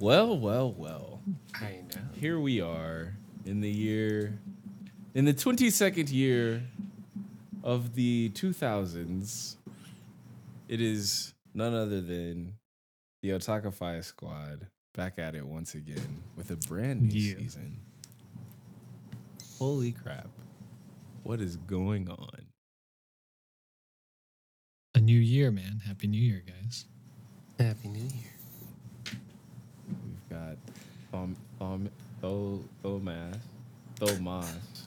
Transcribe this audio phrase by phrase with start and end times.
[0.00, 1.20] Well, well, well.
[1.54, 2.00] I know.
[2.14, 3.14] Here we are
[3.44, 4.38] in the year,
[5.14, 6.62] in the 22nd year
[7.62, 9.56] of the 2000s.
[10.68, 12.54] It is none other than
[13.22, 17.36] the Otakify Squad back at it once again with a brand new Yeah.
[17.36, 17.80] season.
[19.58, 20.30] Holy crap.
[21.24, 22.46] What is going on?
[24.94, 25.80] A new year, man.
[25.84, 26.86] Happy New Year, guys.
[27.58, 28.32] Happy New Year.
[30.30, 30.56] We've got
[31.10, 31.88] Thom, Thom,
[32.20, 33.36] Tho, Thomas,
[33.98, 34.86] Thomas.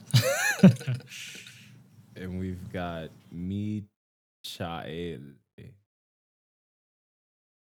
[2.16, 3.88] and we've got Michael.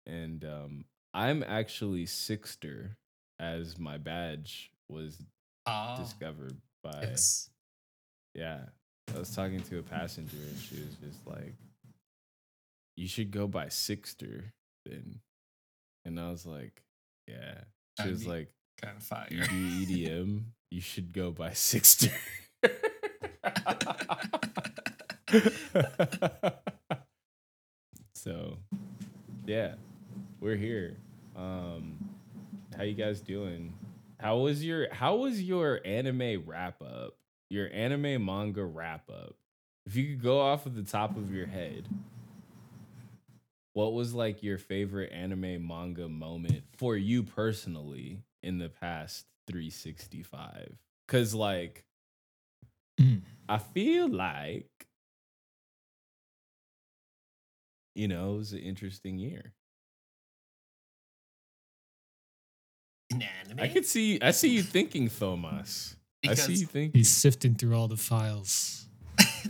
[0.07, 2.97] And um, I'm actually Sixter,
[3.39, 5.19] as my badge was
[5.67, 6.99] Oh, discovered by.
[7.03, 7.51] yes.
[8.35, 8.61] Yeah.
[9.15, 11.55] I was talking to a passenger and she was just like,
[12.97, 14.53] You should go by Sixter
[14.87, 15.21] then.
[16.07, 16.81] And I was like,
[17.29, 17.55] Yeah.
[17.99, 18.49] She That'd was like,
[18.81, 19.27] Kind of fire.
[19.31, 22.13] You EDM, you should go by Sixter.
[28.15, 28.59] so
[29.47, 29.75] yeah,
[30.41, 30.97] we're here.
[31.37, 32.09] Um
[32.77, 33.75] how you guys doing?
[34.21, 37.17] How was your how was your anime wrap up?
[37.51, 39.35] Your anime manga wrap up?
[39.87, 41.89] If you could go off of the top of your head,
[43.79, 50.77] what was like your favorite anime manga moment for you personally in the past 365?
[51.07, 51.85] Cause like
[53.01, 53.23] Mm.
[53.49, 54.67] I feel like
[57.95, 59.55] you know, it was an interesting year.
[63.11, 63.61] In anime?
[63.61, 65.95] I could see I see you thinking, Thomas.
[66.27, 66.99] I see you thinking.
[66.99, 68.88] He's sifting through all the files.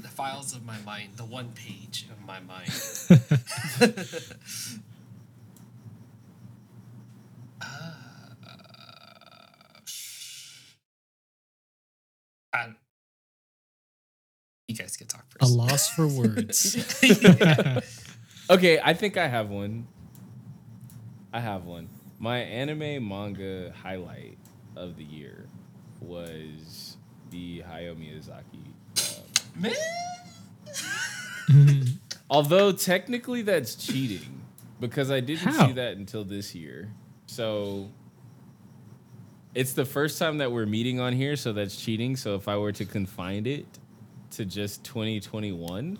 [0.02, 2.70] The files of my mind, the one page of my mind.
[7.60, 7.92] uh,
[12.52, 12.68] I,
[14.68, 15.42] you guys can talk first.
[15.42, 15.56] A first.
[15.56, 16.76] loss for words.
[18.50, 19.86] Okay, I think I have one.
[21.34, 21.90] I have one.
[22.18, 24.38] My anime manga highlight
[24.74, 25.46] of the year
[26.00, 26.96] was
[27.28, 28.72] the Hayao Miyazaki.
[29.60, 29.74] Man,
[32.30, 34.42] although technically that's cheating
[34.80, 35.66] because I didn't How?
[35.66, 36.92] see that until this year.
[37.26, 37.90] So
[39.54, 42.16] it's the first time that we're meeting on here, so that's cheating.
[42.16, 43.66] So if I were to confine it
[44.32, 45.98] to just 2021,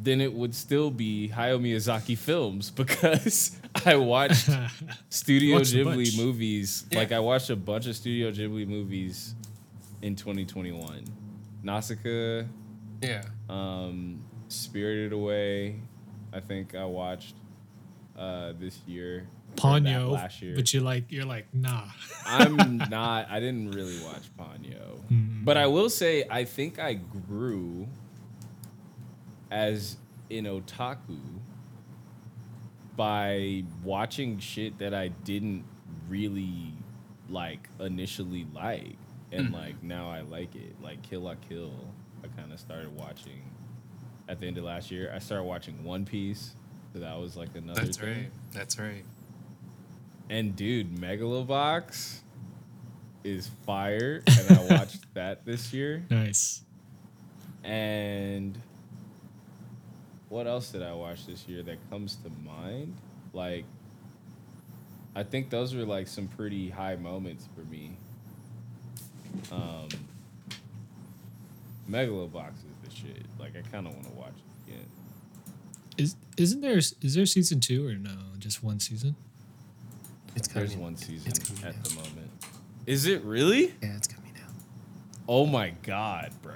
[0.00, 3.56] then it would still be Hayao Miyazaki films because
[3.86, 4.50] I watched
[5.10, 6.86] Studio Watched Ghibli movies.
[6.90, 6.98] Yeah.
[6.98, 9.34] Like I watched a bunch of Studio Ghibli movies
[10.02, 11.04] in 2021.
[11.62, 12.44] Nausicaa,
[13.00, 13.22] yeah.
[13.48, 15.76] um, Spirited Away,
[16.32, 17.34] I think I watched
[18.18, 19.28] uh, this year.
[19.52, 20.54] or Ponyo, last year.
[20.56, 21.84] but you like you're like nah.
[22.26, 23.30] I'm not.
[23.30, 25.44] I didn't really watch Ponyo, Mm.
[25.44, 27.86] but I will say I think I grew
[29.50, 29.96] as
[30.30, 31.18] an otaku
[32.96, 35.64] by watching shit that I didn't
[36.08, 36.72] really
[37.28, 38.96] like initially like,
[39.32, 39.52] and Mhm.
[39.52, 40.80] like now I like it.
[40.82, 41.72] Like Kill La Kill,
[42.22, 43.42] I kind of started watching
[44.28, 45.10] at the end of last year.
[45.14, 46.54] I started watching One Piece,
[46.92, 47.80] so that was like another.
[47.84, 48.08] That's thing.
[48.16, 48.30] right.
[48.52, 49.04] That's right.
[50.30, 52.20] And dude, Megalobox
[53.24, 56.04] is fire, and I watched that this year.
[56.10, 56.62] Nice.
[57.64, 58.58] And
[60.28, 62.96] what else did I watch this year that comes to mind?
[63.32, 63.64] Like,
[65.14, 67.92] I think those were like some pretty high moments for me.
[69.50, 69.88] Um,
[71.90, 73.22] Megalobox is the shit.
[73.38, 74.32] Like, I kind of want to watch
[74.66, 74.86] it again.
[75.98, 78.16] Is isn't there is there season two or no?
[78.38, 79.14] Just one season?
[80.34, 80.68] It's coming.
[80.68, 81.84] There's one season It's coming at out.
[81.84, 82.30] the moment.
[82.86, 83.74] Is it really?
[83.82, 84.52] Yeah, it's coming out.
[85.28, 86.54] Oh my god, bro!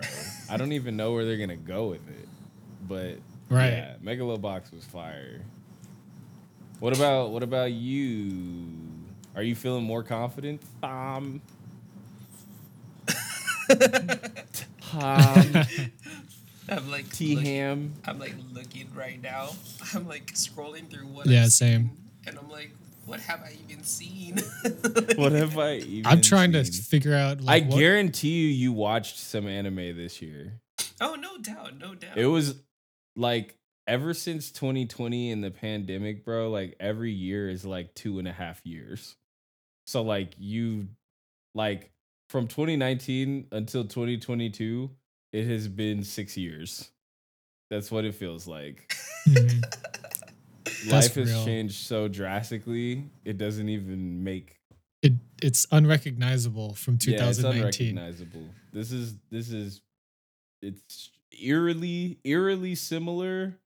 [0.51, 2.29] I don't even know where they're gonna go with it,
[2.89, 3.19] but
[3.51, 3.71] Right.
[3.73, 5.41] yeah, Megalobox was fire.
[6.81, 8.67] What about what about you?
[9.35, 11.43] Are you feeling more confident, Tom?
[14.81, 15.65] Tom
[16.69, 17.95] I'm like T Ham.
[18.05, 19.51] I'm like looking right now.
[19.95, 21.27] I'm like scrolling through what.
[21.27, 21.91] Yeah, I've same.
[21.91, 21.91] seen,
[22.27, 22.73] and I'm like,
[23.05, 24.41] what have I even seen?
[25.17, 26.07] What have I even?
[26.11, 27.39] I'm trying to figure out.
[27.47, 30.61] I what- guarantee you, you watched some anime this year.
[31.01, 32.19] Oh, no doubt, no doubt.
[32.19, 32.57] It was
[33.15, 38.27] like ever since 2020 and the pandemic, bro, like every year is like two and
[38.27, 39.15] a half years.
[39.87, 40.89] So like you
[41.55, 41.93] like
[42.29, 44.91] from 2019 until 2022,
[45.33, 46.91] it has been six years.
[47.71, 48.93] That's what it feels like.
[49.27, 49.61] Mhm.
[50.89, 51.45] life has real.
[51.45, 53.11] changed so drastically.
[53.25, 54.61] It doesn't even make
[55.03, 57.99] It it's unrecognizable from Yeah, it's 2019.
[57.99, 58.49] unrecognizable.
[58.73, 59.81] This is this is
[60.63, 63.59] it's eerily eerily similar,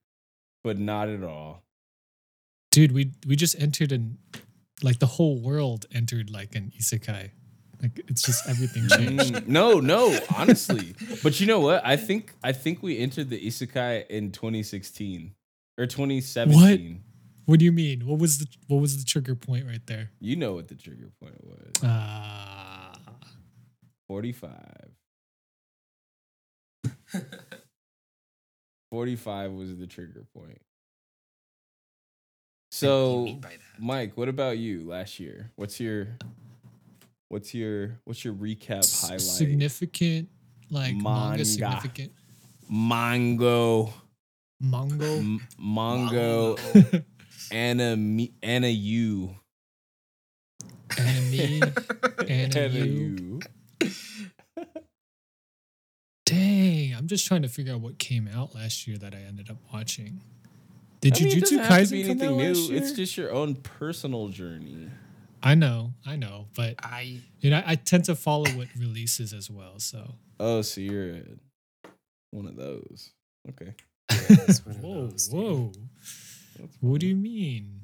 [0.63, 1.63] but not at all.
[2.71, 4.17] Dude, we we just entered an
[4.81, 7.31] like the whole world entered like an isekai.
[7.81, 9.33] Like it's just everything changed.
[9.33, 10.93] Mm, no, no, honestly.
[11.23, 11.85] But you know what?
[11.85, 15.33] I think I think we entered the isekai in 2016
[15.77, 16.53] or 2017.
[17.45, 18.05] What What do you mean?
[18.05, 20.11] What was the what was the trigger point right there?
[20.19, 21.71] You know what the trigger point was.
[21.83, 22.93] Ah,
[24.07, 24.51] 45.
[28.91, 30.59] 45 was the trigger point.
[32.69, 33.43] What do you So mean?
[33.79, 35.51] Mike, what about you last year?
[35.55, 36.07] What's your
[37.31, 39.21] what's your what's your recap S- highlight?
[39.21, 40.27] significant
[40.69, 41.09] like Manga.
[41.09, 42.11] manga significant
[42.69, 43.93] Mango,
[44.59, 45.05] mango.
[45.17, 47.03] M- Mongo, Mongo.
[47.51, 49.35] Anna, me, Anna, you,
[50.97, 51.73] Anime.
[52.29, 53.39] Anna Anna, you.
[53.81, 53.95] you.
[56.25, 59.49] Dang, I'm just trying to figure out what came out last year that I ended
[59.49, 60.21] up watching.
[61.01, 62.75] Did I Jujutsu doesn't have to be Kaisen come anything out new.
[62.75, 64.87] It's just your own personal journey.
[65.43, 69.49] I know, I know, but I you know, I tend to follow what releases as
[69.49, 69.79] well.
[69.79, 71.21] So, Oh, so you're
[72.31, 73.11] one of those.
[73.49, 73.73] Okay.
[74.09, 75.71] it's one of whoa, those, whoa,
[76.59, 77.81] That's what do you mean?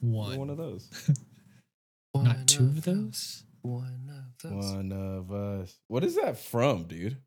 [0.00, 0.88] You're One, one of those.
[2.12, 3.44] One not two of those.
[3.62, 4.72] One of those.
[4.74, 5.78] One of us.
[5.88, 7.18] What is that from, dude?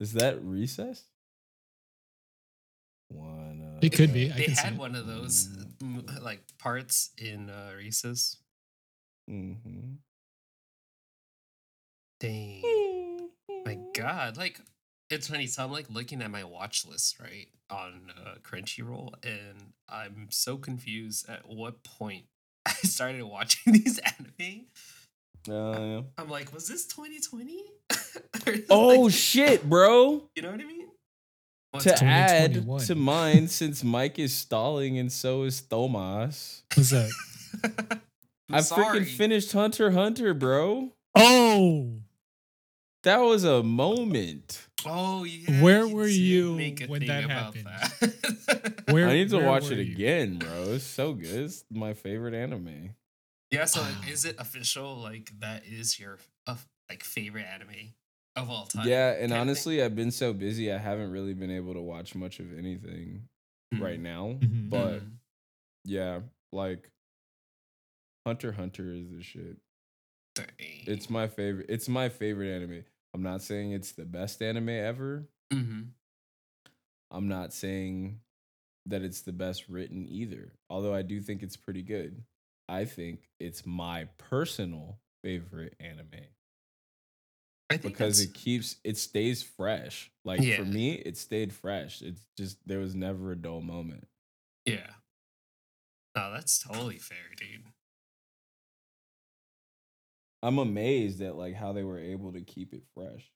[0.00, 1.02] Is that recess?
[3.08, 4.30] One of It could be.
[4.30, 4.78] I They can see had it.
[4.78, 5.48] one of those
[6.22, 8.38] like parts in uh, Reese's.
[9.30, 9.94] Mm-hmm.
[12.20, 13.30] Dang.
[13.64, 14.60] My God, like
[15.10, 15.46] it's funny.
[15.46, 20.56] So I'm like looking at my watch list right on uh, Crunchyroll, and I'm so
[20.56, 22.24] confused at what point
[22.66, 24.66] I started watching these anime.
[25.46, 26.00] Uh, yeah.
[26.16, 27.62] I'm like, was this 2020?
[28.70, 30.28] Oh like- shit, bro!
[30.36, 30.88] you know what I mean?
[31.70, 32.54] What's To add
[32.86, 38.00] to mine, since Mike is stalling and so is Thomas, What's that?
[38.50, 40.92] I'm freaking finished Hunter Hunter, bro.
[41.14, 42.00] Oh,
[43.04, 44.66] That was a moment.
[44.86, 45.62] Oh yeah.
[45.62, 47.64] Where you were you make a when that happened?
[47.66, 48.82] that.
[48.90, 49.08] where?
[49.08, 49.94] I need to watch it you?
[49.94, 50.72] again, bro.
[50.74, 51.44] It's so good.
[51.44, 52.90] It's my favorite anime.
[53.50, 53.64] yeah.
[53.64, 53.88] So Wow.
[54.08, 54.96] is it official?
[54.96, 56.56] Like that is your uh,
[56.90, 57.94] like favorite anime
[58.36, 58.86] of all time?
[58.88, 61.80] Yeah, and kind of honestly, I've been so busy, I haven't really been able to
[61.80, 63.28] watch much of anything
[63.72, 63.82] Hmm.
[63.82, 64.36] right now.
[64.40, 64.68] Mhm.
[64.70, 65.10] But Mhm.
[65.86, 66.20] yeah,
[66.52, 66.90] like
[68.26, 69.56] Hunter Hunter is the shit.
[70.34, 70.46] Dang.
[70.58, 71.66] It's my favorite.
[71.68, 72.84] It's my favorite anime.
[73.14, 75.28] I'm not saying it's the best anime ever.
[75.52, 75.90] Mhm.
[77.10, 78.20] I'm not saying
[78.86, 80.52] that it's the best written either.
[80.68, 82.24] Although I do think it's pretty good.
[82.68, 86.26] I think it's my personal favorite anime
[87.70, 90.10] I think because that's- it keeps it stays fresh.
[90.24, 90.56] Like Yeah.
[90.56, 92.02] for me, it stayed fresh.
[92.02, 94.08] It's just there was never a dull moment.
[94.66, 94.94] yeah.
[96.16, 97.72] No, that's totally fair, dude.
[100.44, 103.30] I'm amazed at like how they were able to keep it fresh.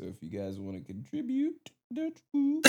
[0.00, 1.56] So if you guys want to contribute,
[1.90, 2.62] that's cool.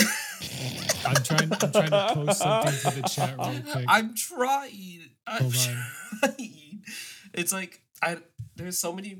[1.06, 1.50] I'm trying.
[1.50, 3.84] I'm trying to post something to the chat real quick.
[3.88, 5.00] I'm trying.
[5.26, 5.84] I'm Hold on.
[6.20, 6.84] trying.
[7.32, 8.18] It's like I
[8.54, 9.16] there's so many.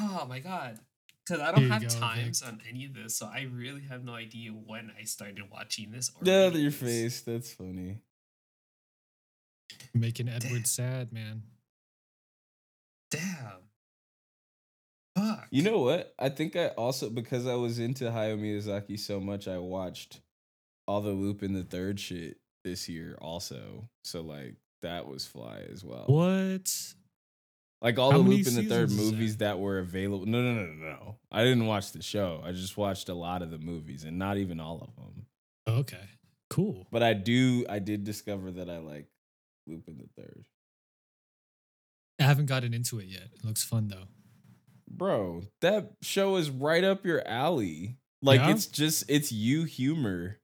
[0.00, 0.80] Oh my god.
[1.24, 2.00] Because I don't have go, Vic.
[2.00, 5.92] times on any of this, so I really have no idea when I started watching
[5.92, 6.10] this.
[6.10, 6.80] Or yeah, reading your this.
[6.80, 7.20] face.
[7.20, 7.98] That's funny.
[9.94, 10.64] Making Edward Damn.
[10.64, 11.42] sad, man.
[13.10, 13.68] Damn.
[15.16, 15.46] Fuck.
[15.50, 16.14] You know what?
[16.18, 20.20] I think I also because I was into Hayao Miyazaki so much, I watched
[20.88, 23.88] all the Lupin the Third shit this year also.
[24.04, 26.04] So like that was fly as well.
[26.06, 26.94] What?
[27.82, 30.24] Like all How the Lupin the Third seasons is movies that were available.
[30.24, 31.16] No, no, no, no, no.
[31.30, 32.40] I didn't watch the show.
[32.44, 35.26] I just watched a lot of the movies and not even all of them.
[35.66, 36.08] Okay.
[36.48, 36.86] Cool.
[36.90, 37.66] But I do.
[37.68, 39.06] I did discover that I like
[39.66, 40.44] Lupin the Third.
[42.20, 43.28] I haven't gotten into it yet.
[43.34, 44.04] It looks fun though.
[44.90, 47.96] Bro, that show is right up your alley.
[48.20, 48.50] Like Yeah?
[48.50, 50.38] it's just it's you humor.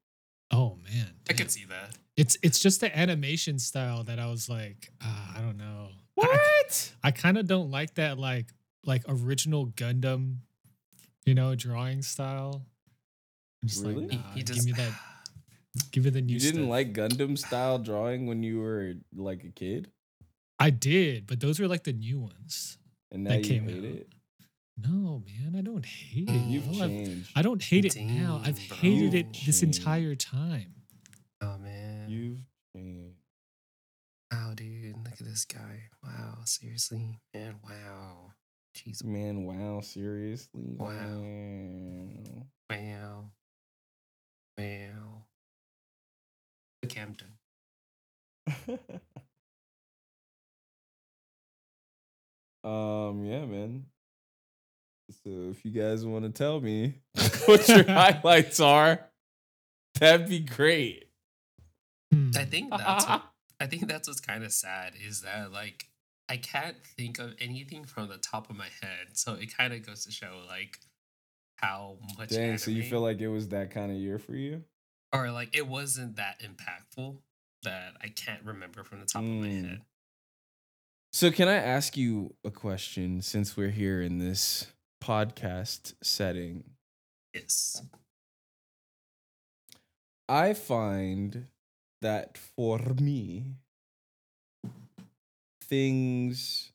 [0.50, 1.10] Oh man.
[1.28, 1.37] I damn.
[1.37, 1.96] can see that.
[2.16, 5.88] It's it's just the animation style that I was like, ah, I don't know.
[6.14, 6.92] What?
[7.04, 8.46] I, kind of don't like that like
[8.84, 10.38] like original Gundam,
[11.25, 12.64] you know, drawing style.
[13.62, 14.02] I'm just Really?
[14.06, 14.92] like, He, nah, he give just me that.
[15.90, 16.70] Give me the new You didn't stuff.
[16.70, 19.90] like Gundam style drawing when you were like a kid,
[20.58, 22.78] I did, but those were like the new ones.
[23.12, 23.85] and now That you came hate out.
[23.85, 24.08] it.
[24.80, 26.47] No, man, I don't hate it.
[26.47, 27.32] You've No, changed.
[27.35, 28.40] I don't hate it now.
[28.44, 29.20] I've Damn, hated bro.
[29.20, 29.78] it this Changed.
[29.78, 30.75] entire time.
[31.40, 32.08] Oh man.
[32.08, 32.38] You've
[32.76, 33.16] changed.
[34.32, 34.97] Wow, dude.
[35.04, 35.88] Look at this guy.
[36.04, 36.38] Wow.
[36.44, 37.18] Seriously.
[37.35, 38.32] Man, wow.
[38.76, 39.02] Jeez.
[39.02, 40.49] Man, wow, seriously?
[40.76, 40.88] Wow.
[40.88, 42.47] Wow.
[42.70, 43.30] Wow.
[44.58, 45.25] Wow.
[46.85, 47.16] Okay, I'm
[52.70, 53.87] um, yeah, man.
[55.25, 57.00] So if you guys want to tell me
[57.47, 59.00] what your highlights are,
[59.99, 61.08] that'd be great.
[62.12, 62.30] Hmm.
[62.37, 63.25] I think that's what,
[63.61, 65.88] I think that's what's kind of sad is that like
[66.28, 69.08] I can't think of anything from the top of my head.
[69.14, 70.78] So it kind of goes to show like
[71.56, 74.62] how much Dang, so you feel like it was that kind of year for you?
[75.12, 77.19] Or like it wasn't that impactful
[77.62, 79.69] that I can't remember from the top of my Mm.
[79.69, 79.83] head.
[81.12, 84.67] So can I ask you a question since we're here in this
[85.03, 86.65] podcast setting?
[87.35, 87.83] Yes.
[90.29, 91.47] I find
[92.03, 93.55] that for me,
[95.65, 96.73] things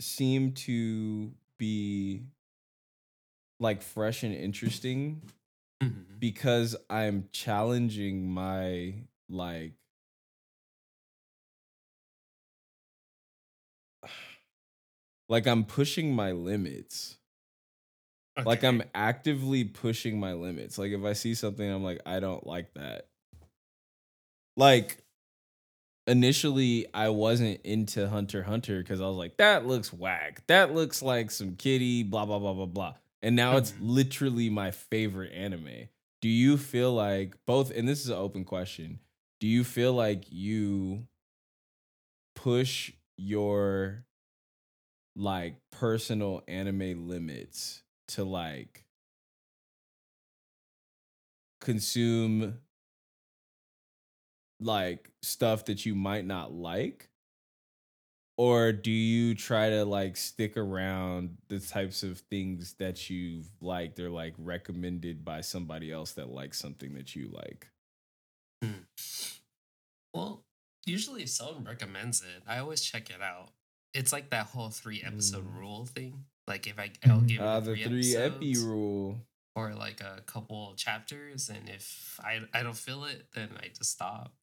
[0.00, 2.22] seem to be
[3.60, 5.22] like fresh and interesting
[5.82, 6.18] Mhm.
[6.18, 8.94] because I'm challenging my
[9.28, 9.74] like
[15.28, 17.18] like I'm pushing my limits.
[18.44, 20.78] Like I'm actively pushing my limits.
[20.78, 23.08] Like if I see something I'm like I don't like that.
[24.56, 25.02] Like
[26.06, 30.42] initially I wasn't into Hunter Hunter cuz I was like that looks whack.
[30.46, 32.94] That looks like some kitty blah blah blah blah blah.
[33.26, 35.88] And now it's literally my favorite anime.
[36.22, 39.00] Do you feel like both and this is an open question.
[39.40, 41.08] Do you feel like you
[42.36, 44.04] push your
[45.16, 48.84] like personal anime limits to like
[51.60, 52.58] consume
[54.60, 57.08] like stuff that you might not like
[58.36, 63.98] or do you try to like stick around the types of things that you've liked
[63.98, 67.68] or like recommended by somebody else that likes something that you like
[68.62, 68.86] Hmm.
[70.14, 70.44] Well,
[70.86, 73.50] usually if someone recommends it, I always check it out.
[73.94, 75.52] It's like that whole three episode Mm.
[75.54, 76.26] rule thing.
[76.46, 77.24] Like if I I'll Mhm.
[77.24, 82.20] give it uh, the three, three epi rule or like a couple chapters, and if
[82.22, 84.34] I I don't feel it, then I just stop.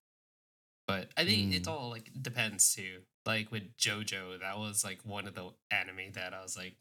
[0.87, 1.67] But I think it Mm.
[1.67, 3.01] all like depends too.
[3.25, 6.75] Like with JoJo, that was like one of the anime that I was like,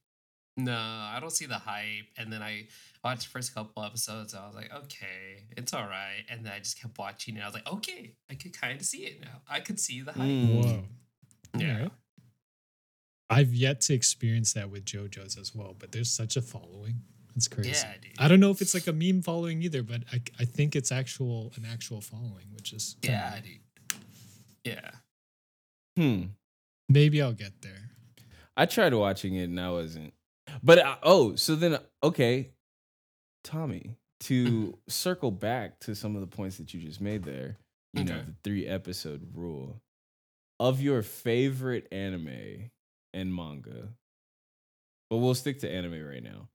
[0.56, 2.06] no, I don't see the hype.
[2.16, 2.66] And then I
[3.04, 4.34] watched the first couple episodes.
[4.34, 6.24] I was like, okay, it's all right.
[6.28, 8.84] And then I just kept watching and I was like, okay, I could kind of
[8.84, 9.40] see it now.
[9.48, 10.22] I could see the hype.
[10.28, 10.64] Mm.
[10.64, 10.84] Whoa.
[11.56, 11.74] Yeah.
[11.74, 11.92] Alright.
[13.30, 17.02] I've yet to experience that with JoJo's as well, but there's such a following.
[17.34, 17.70] It's crazy.
[17.70, 18.12] Yeah, dude.
[18.18, 20.92] I don't know if it's like a meme following either, but I, I think it's
[20.92, 23.60] actual an actual following, which is Yeah, dude.
[24.64, 24.90] Yeah.
[25.96, 26.22] hmm
[26.88, 27.90] maybe I'll get there.
[28.56, 30.12] I tried watching it and I wasn't.
[30.62, 32.50] But I, oh, so then okay,
[33.44, 37.56] Tommy, to circle back to some of the points that you just made there,
[37.94, 39.80] you know, the three episode rule
[40.60, 42.70] of your favorite anime
[43.14, 43.88] and manga.
[45.10, 46.48] But we'll stick to anime right now.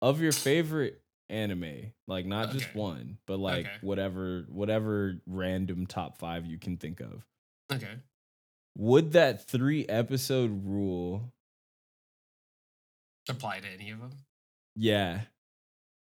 [0.00, 1.00] Of your favorite
[1.30, 3.76] anime, like not just one, but like Okay.
[3.82, 7.24] whatever whatever random top 5 you can think of.
[7.72, 7.94] Okay.
[8.76, 11.32] Would that 3 episode rule
[13.28, 14.10] Apply to any of them.
[14.74, 15.20] yeah,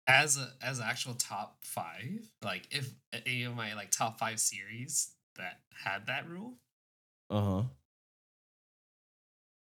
[0.07, 2.93] as a as actual top five, like if
[3.25, 6.53] any of my like top five series that had that rule,
[7.29, 7.63] uh-huh.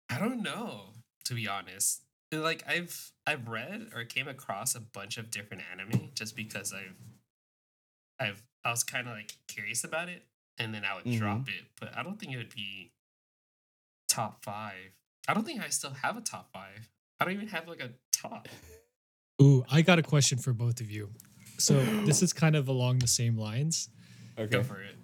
[0.08, 0.92] I don't know
[1.24, 2.02] to be honest.
[2.32, 6.96] Like I've I've read or came across a bunch of different anime just because I've
[8.20, 10.22] I've I was kind of like curious about it
[10.58, 11.18] and then I would Mhm.
[11.18, 12.92] drop it, but I don't think it would be
[14.08, 14.92] top five.
[15.26, 16.88] I don't think I still have a top five.
[17.18, 18.48] I don't even have like a top.
[19.42, 21.10] Ooh, I got a question for both of you.
[21.58, 23.88] So this is kind of along the same lines.
[24.38, 24.50] Okay.
[24.50, 24.96] Go for it.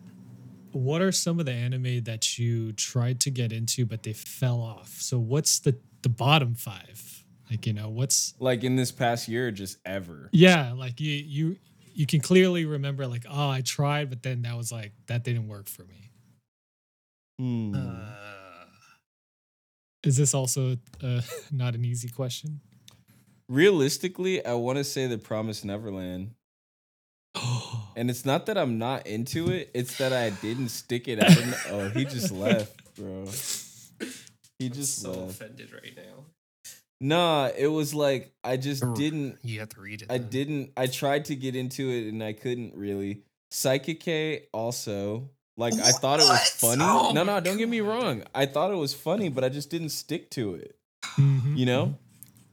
[0.72, 4.60] What are some of the anime that you tried to get into but they fell
[4.60, 5.00] off?
[5.00, 7.24] So what's the the bottom five?
[7.50, 10.28] Like you know, what's Like in this past year, just ever.
[10.32, 11.56] yeah, like you you
[11.92, 15.48] you can clearly remember like oh I tried but then that was like that didn't
[15.48, 16.10] work for me.
[17.38, 17.74] Hmm.
[17.74, 18.14] Uh,
[20.04, 21.20] Is this also uh,
[21.50, 22.60] not an easy question?
[23.48, 26.30] Realistically, I want to say the Promised Neverland,
[27.96, 31.36] and it's not that I'm not into it; it's that I didn't stick it out.
[31.36, 33.26] en- oh, he just left, bro.
[34.58, 35.30] He I'm just so left.
[35.32, 36.26] offended right now.
[37.00, 40.10] Nah, it was like I just Or- didn't You have to read it.
[40.10, 40.28] I then.
[40.28, 43.22] didn't I tried to get into it and I couldn't really.
[43.52, 45.30] Psychic also.
[45.56, 46.82] Like I thought it was funny.
[46.84, 48.22] Oh no, no, don't get me wrong.
[48.34, 50.76] I thought it was funny, but I just didn't stick to it.
[51.16, 51.56] Mhm.
[51.58, 51.98] You know?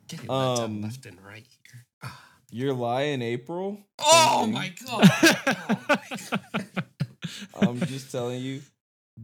[0.07, 2.11] Getting left, um, left and right here.
[2.49, 3.77] Your lie in April.
[3.99, 5.09] Oh my god!
[5.21, 6.65] Oh my god.
[7.61, 8.61] I'm just telling you.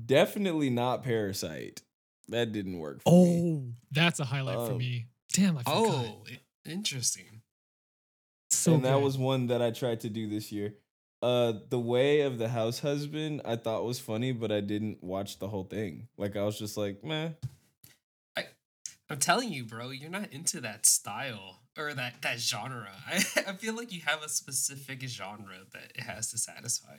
[0.06, 1.80] Definitely not Parasyte.
[2.30, 3.42] That didn't work for me.
[3.70, 5.08] oh, that's a highlight for Um, me.
[5.34, 5.76] Damn, I forgot.
[5.76, 6.24] Oh,
[6.66, 7.42] interesting.
[8.50, 9.04] so and that good.
[9.04, 10.76] was one that I tried to do this year.
[11.22, 15.40] Uh, the way of the house husband I thought was funny, but I didn't watch
[15.40, 16.08] the whole thing.
[16.18, 17.30] Like I was just like, meh.
[19.10, 22.90] I'm telling you, bro, you're not into that style or that that genre.
[23.08, 26.98] I, I feel like you have a specific genre that it has to satisfy.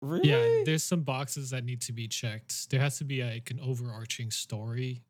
[0.00, 0.28] Really?
[0.28, 2.70] Yeah, there's some boxes that need to be checked.
[2.70, 5.02] There has to be like an overarching story,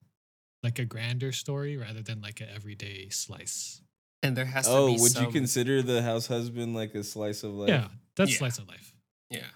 [0.65, 3.81] like a grander story, rather than like an everyday slice.
[4.23, 7.43] And there has to oh, would some, you consider the house husband like a slice
[7.45, 7.69] of life?
[7.69, 8.39] yeah, that's Yeah.
[8.39, 8.95] slice of life.
[9.31, 9.47] Yeah,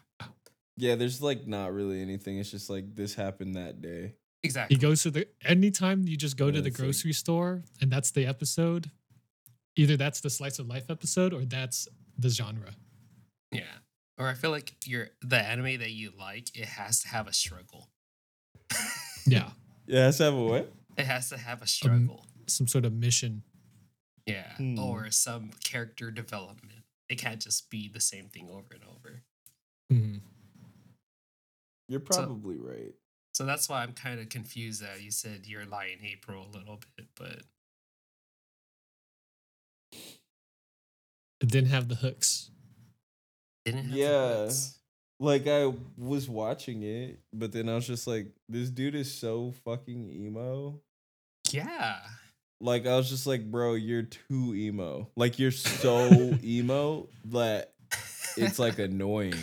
[0.76, 2.38] Yeah, there's like not really anything.
[2.38, 4.14] It's just like this happened that day.
[4.44, 4.76] exactly.
[4.76, 7.62] He goes to the anytime you just go Yeah, to the it's like- grocery store
[7.80, 8.90] and that's the episode.
[9.76, 11.88] Either that's the slice of life episode or that's
[12.18, 12.74] the genre.
[13.52, 13.62] Yeah.
[14.18, 17.32] Or I feel like your the anime that you like, it has to have a
[17.32, 17.88] struggle.
[19.26, 19.50] Yeah,
[19.86, 20.72] Yeah, has to have a what?
[20.98, 22.26] It has to have a struggle.
[22.48, 23.42] some sort of mission.
[24.26, 24.54] yeah.
[24.56, 24.78] Hmm.
[24.78, 26.84] Or some character development.
[27.08, 29.22] It can't just be the same thing over and over.
[29.90, 30.20] Mhm.
[31.88, 32.94] You're So- probably right.
[33.34, 36.50] So that's why I'm kind of confused that you said Your Lie in April a
[36.50, 37.42] little bit, but
[41.40, 42.50] It didn't have the hooks.
[43.64, 44.34] didn't have the Yeah.
[44.44, 44.80] hooks.
[45.20, 49.52] Like I was watching it, but then I was just like, this dude is so
[49.52, 50.82] fucking emo.
[51.52, 51.96] Yeah.
[52.60, 55.08] Like I was just like, bro, you're too emo.
[55.16, 56.10] Like you're so
[56.42, 57.72] emo that
[58.36, 59.34] it's like annoying.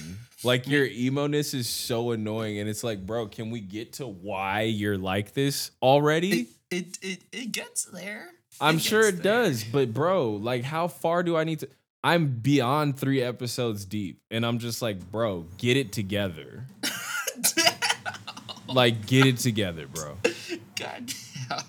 [0.43, 4.61] Like your emo-ness is so annoying, and it's like, bro, can we get to why
[4.61, 6.41] you're like this already?
[6.41, 8.29] it, it it it gets there.
[8.59, 9.43] I'm sure it there.
[9.43, 11.69] does, but bro, like, how far do I need to?
[12.03, 16.65] I'm beyond three episodes deep, and I'm just like, bro, get it together.
[18.67, 20.17] Like, get it together, bro.
[20.75, 21.13] God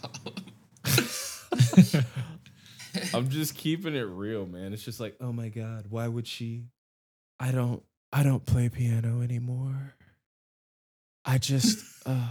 [3.14, 4.72] I'm just keeping it real, man.
[4.72, 6.64] It's just like, oh my god, why would she?
[7.38, 9.94] I don't, I don't play piano anymore.
[11.24, 12.26] I just, uh,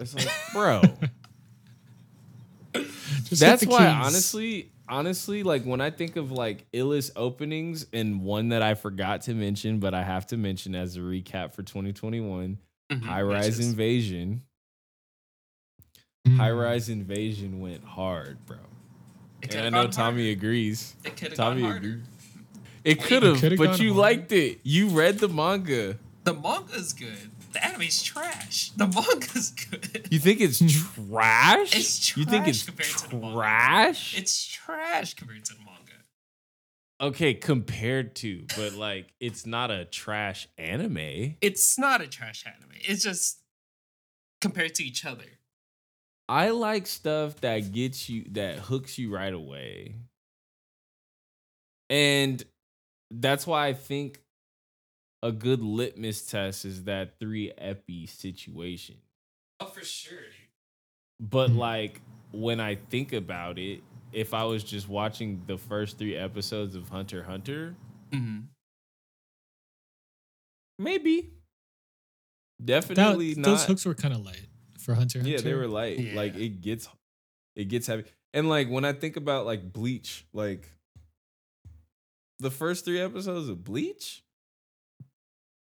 [0.00, 0.82] it's like, bro.
[3.24, 8.48] Just That's why, honestly, honestly, like when I think of like illest openings, and one
[8.48, 12.58] that I forgot to mention, but I have to mention as a recap for 2021,
[12.92, 14.42] Mhm, High Rise is- Invasion.
[16.26, 16.36] Mm.
[16.36, 18.56] High Rise Invasion went hard, bro.
[19.42, 20.30] And I know Tommy harder.
[20.32, 20.96] agrees.
[21.04, 21.76] It could have gone Tommy harder.
[21.88, 22.04] agrees.
[22.82, 24.00] It could have, but you harder.
[24.00, 24.60] liked it.
[24.62, 25.98] You read the manga.
[26.24, 27.30] The manga's good.
[27.52, 28.70] The anime's trash.
[28.70, 30.08] The manga's good.
[30.10, 31.76] You think it's trash?
[31.76, 32.16] It's trash.
[32.16, 33.34] You think trash it's compared to the manga.
[33.36, 34.18] trash?
[34.18, 35.70] It's trash compared to the manga.
[37.02, 41.36] okay, compared to, but like it's not a trash anime.
[41.42, 42.72] It's not a trash anime.
[42.80, 43.40] It's just
[44.40, 45.24] compared to each other.
[46.28, 49.96] I like stuff that gets you that hooks you right away.
[51.90, 52.42] And
[53.10, 54.20] that's why I think
[55.22, 58.96] a good litmus test is that 3 epi situation.
[59.60, 60.18] Oh, for sure.
[61.20, 61.56] But Mhm.
[61.56, 62.00] like
[62.32, 63.82] when I think about it,
[64.12, 67.76] if I was just watching the first 3 episodes of Hunter x Hunter,
[68.12, 68.40] hmm
[70.78, 71.30] maybe
[72.60, 74.46] That- definitely those hooks were kind of light
[74.84, 75.18] for Hunter.
[75.20, 76.14] x Yeah, they were light.
[76.14, 76.88] Like it gets
[77.56, 78.04] it gets heavy.
[78.32, 80.68] And like when I think about like Bleach, like
[82.40, 84.22] the first 3 episodes of Bleach,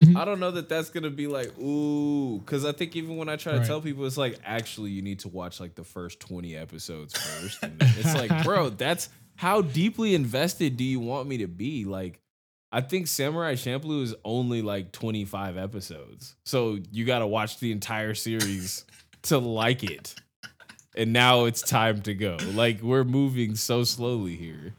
[0.04, 0.18] Mhm.
[0.18, 3.30] I don't know that that's going to be like ooh cuz I think even when
[3.30, 6.20] I try to tell people it's like actually you need to watch like the first
[6.20, 7.64] 20 episodes first.
[7.64, 11.86] And it's like, bro, that's how deeply invested do you want me to be?
[11.86, 12.20] Like
[12.72, 16.36] I think Samurai Champloo is only like 25 episodes.
[16.46, 18.84] So you got to watch the entire series
[19.24, 20.16] to like it.
[20.96, 22.38] And now it's time to go.
[22.54, 24.74] Like we're moving so slowly here.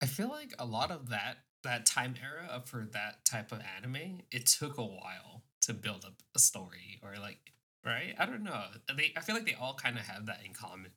[0.00, 4.20] I feel like a lot of that that time era for that type of anime,
[4.30, 7.38] it took a while to build up a story or like
[7.84, 8.14] right.
[8.18, 8.62] I don't know.
[8.96, 10.92] They I feel like they all kind of have that in common.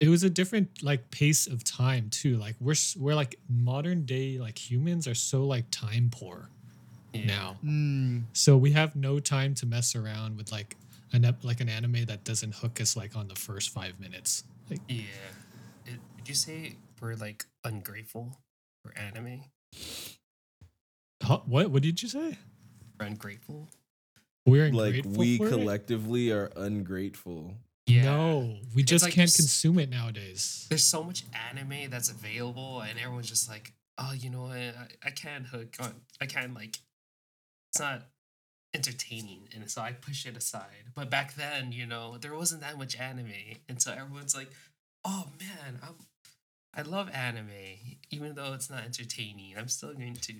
[0.00, 2.36] it was a different like pace of time too.
[2.36, 6.50] Like we're we're like modern day like humans are so like time poor
[7.14, 7.24] Yeah.
[7.24, 7.56] now.
[7.62, 8.18] Hmm.
[8.34, 10.76] So we have no time to mess around with like
[11.12, 14.44] an ep- like an anime that doesn't hook us like on the first five minutes.
[14.70, 15.02] Like, Yeah.
[15.86, 18.38] It, would you say we're like ungrateful
[18.82, 19.44] for anime?
[21.22, 21.70] huh, what?
[21.70, 22.38] What did you say?
[22.98, 23.68] We're ungrateful?
[24.46, 25.50] We're like we for it?
[25.50, 27.54] collectively are ungrateful.
[27.86, 28.04] Yeah.
[28.04, 30.66] No, we It's just like can't consume it nowadays.
[30.68, 34.56] There's so much anime that's available, and everyone's just like, oh, you know what?
[34.56, 35.94] I, I can't hook on.
[36.20, 36.78] I can't, like,
[37.70, 38.02] it's not
[38.74, 39.48] entertaining.
[39.54, 40.90] And so I push it aside.
[40.94, 43.32] But back then, you know, there wasn't that much anime.
[43.68, 44.50] And so everyone's like,
[45.04, 45.94] oh, man, I'm.
[46.76, 47.46] I love anime,
[48.10, 49.54] even though it's not entertaining.
[49.56, 50.34] I'm still going to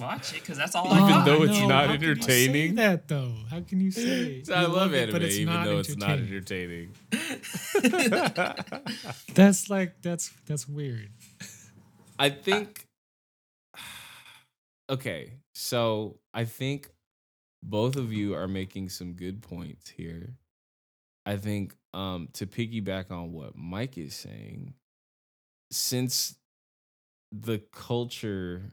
[0.00, 1.26] watch it because that's all I Even got.
[1.26, 2.74] though it's not how can you say entertaining?
[2.76, 4.42] that though, how can you say?
[4.54, 6.94] I you love it, anime, but it's even not though it's not entertaining?
[7.12, 8.54] entertaining.
[9.34, 11.10] That's like that's that's weird.
[12.18, 12.86] I think.
[14.88, 16.88] Okay, so I think
[17.66, 20.34] both of you are making some good points here.
[21.26, 24.74] I think um, to piggyback on what Mike is saying,
[25.72, 26.36] since
[27.32, 28.70] the culture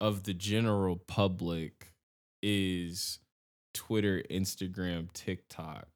[0.00, 1.92] of the general public
[2.42, 3.18] is
[3.74, 5.88] Twitter, Instagram, TikTok,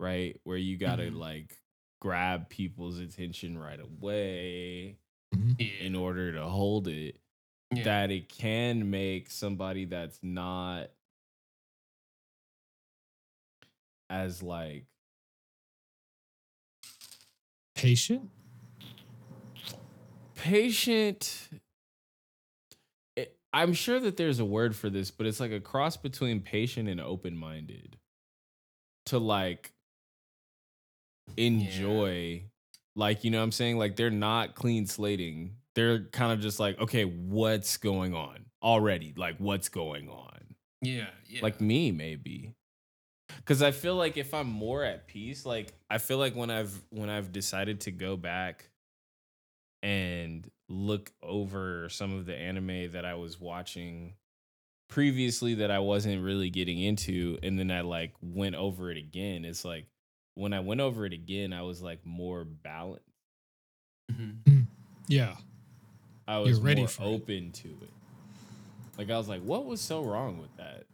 [0.00, 0.40] right?
[0.44, 1.16] Where you got to Mhm.
[1.18, 1.60] like
[2.00, 4.96] grab people's attention right away
[5.58, 5.66] yeah.
[5.80, 7.20] in order to hold it
[7.74, 7.84] yeah.
[7.84, 10.90] that it can make somebody that's not
[14.12, 14.84] as like
[17.74, 18.30] Patient.
[20.36, 21.48] patient
[23.16, 26.40] it, i'm sure that there's a word for this but it's like a cross between
[26.40, 27.96] patient and open-minded
[29.06, 29.72] to like
[31.36, 32.44] enjoy
[32.94, 36.60] like you know what i'm saying like they're not clean slating they're kind of just
[36.60, 40.40] like okay what's going on already like what's going on
[40.82, 41.06] yeah.
[41.26, 41.40] Yeah.
[41.42, 42.54] like me maybe
[43.36, 46.72] because i feel like if i'm more at peace like i feel like when i've
[46.90, 48.68] when i've decided to go back
[49.82, 54.14] and look over some of the anime that i was watching
[54.88, 59.44] previously that i wasn't really getting into and then i like went over it again
[59.44, 59.86] it's like
[60.34, 63.04] when i went over it again i was like more balanced
[64.10, 64.66] Mhm.
[65.08, 65.36] Yeah.
[66.28, 67.06] i You're was ready more for it.
[67.06, 67.90] open to it
[68.98, 70.84] like i was like what was so wrong with that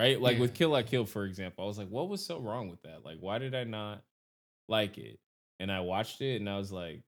[0.00, 0.20] right?
[0.20, 2.82] Like with Kill I Kill, for example, I was like, what was so wrong with
[2.82, 3.04] that?
[3.04, 4.02] Like, why did I not
[4.68, 5.18] like it?
[5.58, 7.02] And I watched it and I was like,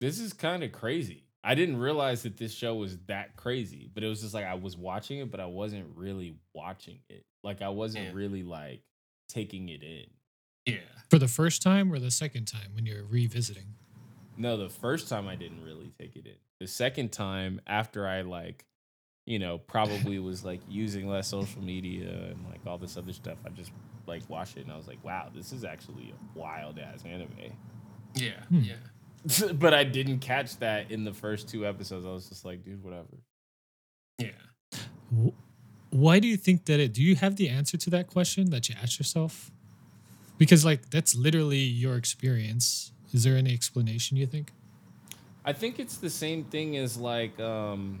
[0.00, 1.24] this is kind of crazy.
[1.42, 4.54] I didn't realize that this show was that crazy, but it was just like I
[4.54, 7.24] was watching it, but I wasn't really watching it.
[7.42, 8.12] Like I wasn't Yeah.
[8.14, 8.82] really like
[9.28, 10.06] taking it in.
[10.64, 10.78] Yeah.
[11.10, 13.74] For the first time or the second time when you're revisiting?
[14.38, 16.36] No, the first time I didn't really take it in.
[16.60, 18.64] The second time after I like,
[19.26, 23.38] you know, probably was like using less social media and like all this other stuff,
[23.46, 23.72] I just
[24.06, 27.30] like watched it and I was like, wow, this is actually a wild ass anime.
[28.14, 28.42] Yeah.
[28.48, 28.60] Hmm.
[28.60, 29.52] Yeah.
[29.54, 32.04] but I didn't catch that in the first two episodes.
[32.04, 33.06] I was just like, dude, whatever.
[34.18, 35.30] Yeah.
[35.90, 36.92] Why do you think that it?
[36.92, 39.50] Do you have the answer to that question that you asked yourself?
[40.36, 42.92] Because like that's literally your experience.
[43.12, 44.52] Is there any explanation you think?
[45.44, 48.00] I think it's the same thing as like um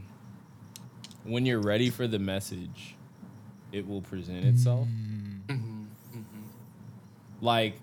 [1.24, 2.94] when you're ready for the message,
[3.72, 4.86] it will present itself.
[4.86, 5.82] Mm, Mm-hmm.
[6.18, 7.44] Mm-hmm.
[7.44, 7.78] like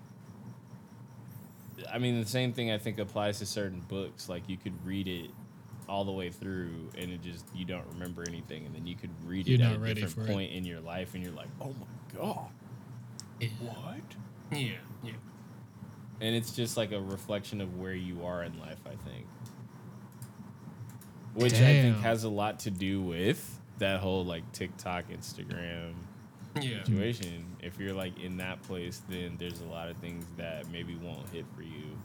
[1.92, 5.06] i mean the same thing i think applies to certain books like you could read
[5.06, 5.30] it
[5.88, 9.10] all the way through and it just you don't remember anything and then you could
[9.26, 10.34] read it You're at a ready different for it.
[10.34, 12.48] point in your life and you're like oh my god
[13.40, 13.48] Yeah.
[13.60, 14.72] what Yeah.
[15.04, 15.12] Yeah.
[16.20, 19.26] and it's just like a reflection of where you are in life i think
[21.34, 25.94] which i think has a lot to do with that whole like tiktok instagram
[26.60, 26.84] Yeah.
[26.84, 30.94] situation if you're like in that place then there's a lot of things that maybe
[30.96, 31.98] won't hit for you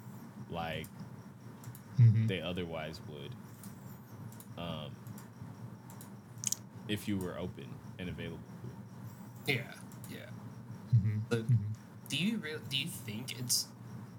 [0.49, 0.87] like
[1.99, 2.27] mhm.
[2.27, 3.31] they otherwise would
[4.57, 4.91] um
[6.87, 7.67] if you were open
[7.99, 8.39] and available
[9.45, 9.57] to it.
[9.57, 9.73] Yeah.
[10.09, 10.29] Yeah.
[10.95, 11.21] Mhm.
[11.27, 11.57] But Mhm.
[12.07, 13.67] do you real do you think it's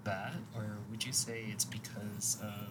[0.03, 2.67] that, or would you say it's because of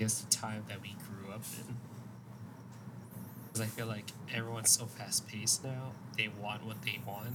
[0.00, 1.76] guess the time that we grew up in?
[3.46, 5.92] Because I feel like everyone's so fast paced now.
[6.16, 7.34] They want what they want,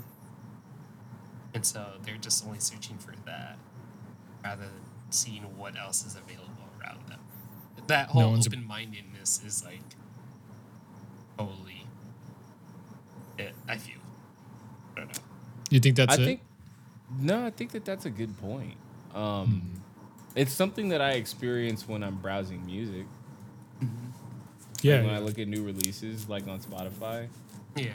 [1.54, 3.58] and so they're just only searching for that,
[4.43, 4.71] rather than
[5.10, 7.19] seeing what else is available around them.
[7.88, 9.82] That whole one's a- open mindedness is like
[11.38, 11.86] totally
[13.38, 13.54] it.
[13.67, 13.99] I feel.
[14.95, 15.23] I don't know.
[15.69, 16.25] You think that's i it?
[16.25, 16.41] think
[17.19, 18.75] no i think that that's a good point
[19.13, 19.80] um Mhm.
[20.35, 23.05] It's something that i experience when i'm browsing music
[24.81, 24.95] yeah.
[24.95, 25.17] Like, when yeah.
[25.17, 27.27] i look at new releases like on spotify
[27.75, 27.93] Yeah.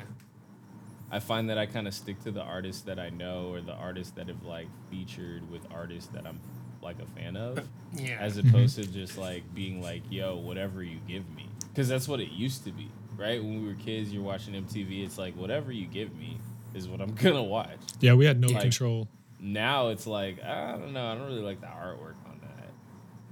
[1.13, 3.73] I find that I kind of stick to the artists that I know or the
[3.73, 6.39] artists that have like featured with artists that I'm
[6.83, 8.19] like a fan of, Yeah.
[8.21, 8.93] as opposed mm-hmm.
[8.93, 12.63] to just like being like, yo, whatever you give me, because that's what it used
[12.65, 13.43] to be, right?
[13.43, 15.05] When we were kids, you're watching MTV.
[15.05, 16.39] It's like whatever you give me
[16.75, 17.81] is what I'm gonna watch.
[17.99, 19.09] Yeah, we had no Like- control.
[19.41, 21.07] Now it's like I don't know.
[21.07, 22.30] I don't really like the artwork on that.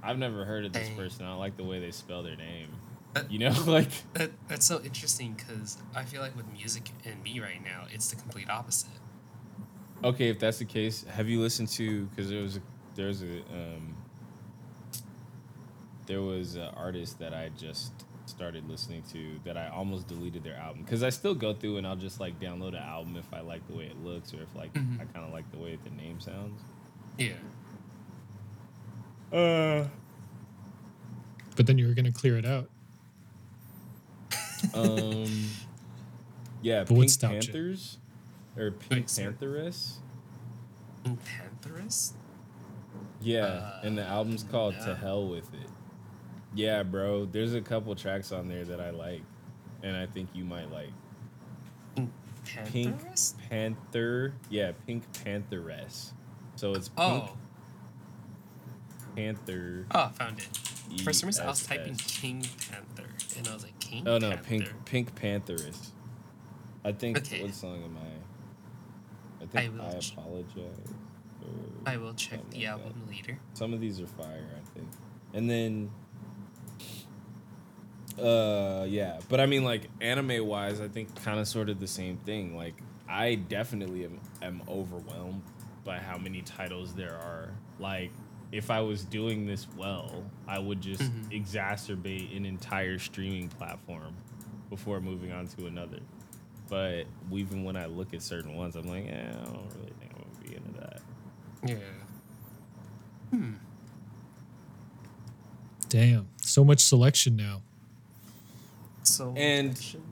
[0.01, 0.97] I've never heard of this Dang.
[0.97, 1.25] person.
[1.25, 2.69] I don't like the way they spell their name.
[3.15, 7.21] Uh, You know, like That, that's so interesting because I feel like with music and
[7.23, 8.89] me right now, it's the complete opposite.
[10.03, 12.05] okay, if that's the case, have you listened to?
[12.05, 12.61] Because there was a,
[12.95, 13.95] there's a um,
[16.07, 17.91] there was an artist that I just
[18.25, 21.87] started listening to that I almost deleted their album because I still go through and
[21.87, 24.55] I'll just like download an album if I like the way it looks or if
[24.55, 25.01] like Mhm.
[25.01, 26.61] I kind of like the way the name sounds.
[27.17, 27.33] Yeah.
[29.31, 29.87] Uh,
[31.55, 32.69] But then you were gonna clear it out.
[34.73, 35.25] um,
[36.61, 37.39] yeah, But what Pink stopped you?
[37.41, 37.97] Panthers
[38.57, 39.33] or Pink Wait, sorry.
[39.33, 39.93] Pantheress.
[41.03, 42.13] Pink Pantherist?
[43.21, 44.95] Yeah, and the album's called Uh, "To.
[44.95, 45.69] Hell with It."
[46.55, 47.25] Yeah, bro.
[47.25, 49.21] There's a couple tracks on there that I like,
[49.83, 50.91] and I think you might like.
[52.65, 53.35] Pink Pantherist?
[53.49, 56.11] Panther, yeah, Pink Pantheress.
[56.55, 57.37] So it's Pink Oh.
[59.19, 59.85] Panther.
[59.93, 61.01] Oh, found it.
[61.01, 64.29] For some reason, I was typing King Panther, and I was like, King Oh no,
[64.31, 64.43] Panther?
[64.85, 65.89] Pink Pink Pantheress.
[66.83, 67.43] I think Okay.
[67.43, 69.43] what song am I?
[69.43, 70.93] I think will I, apologize.
[71.85, 72.71] I will check the like that.
[72.71, 73.39] album later.
[73.53, 74.87] Some of these are fire, I think.
[75.33, 75.91] And then
[78.21, 81.87] uh yeah, but I mean like anime wise, I think kind of sort of the
[81.87, 82.55] same thing.
[82.55, 82.75] Like
[83.07, 85.43] I definitely am, am overwhelmed
[85.85, 87.51] by how many titles there are.
[87.79, 88.11] Like
[88.51, 91.31] if I was doing this well, I would just Mhm.
[91.31, 94.13] exacerbate an entire streaming platform
[94.69, 95.99] before moving on to another.
[96.67, 100.11] But even when I look at certain ones, I'm like, eh, I don't really think
[100.15, 101.01] I'm gonna be into that.
[101.67, 101.77] Yeah.
[103.37, 103.53] Hmm.
[105.89, 107.61] Damn, so much selection now.
[109.03, 110.03] So And- action?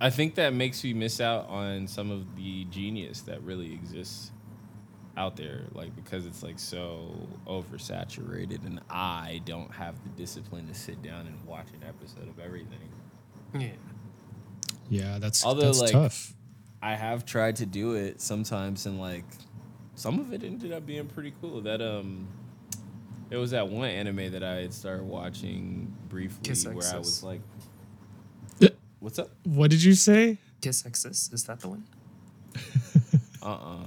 [0.00, 4.32] I think that makes me miss out on some of the genius that really exists
[5.16, 7.14] out there, like because it's like so
[7.46, 12.38] oversaturated, and I don't have the discipline to sit down and watch an episode of
[12.38, 12.88] everything.
[13.58, 13.68] yeah.
[14.90, 16.34] Yeah, that's Although, that's like- tough.
[16.82, 19.24] I have tried to do it sometimes, and like
[19.94, 21.62] some of it ended up being pretty cool.
[21.62, 22.28] That um,
[23.30, 27.22] it was that one anime that I had started watching briefly, Kiss where I was
[27.24, 27.40] like,
[29.00, 30.36] "What's up?" What did you say?
[30.60, 31.32] Kiss Exis?
[31.32, 31.84] Is that the one?
[33.42, 33.84] Uh-uh.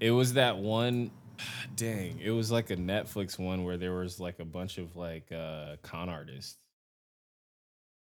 [0.00, 1.10] It was that one
[1.76, 5.30] dang, it was like a Netflix one where there was like a bunch of like
[5.32, 6.56] uh con artists.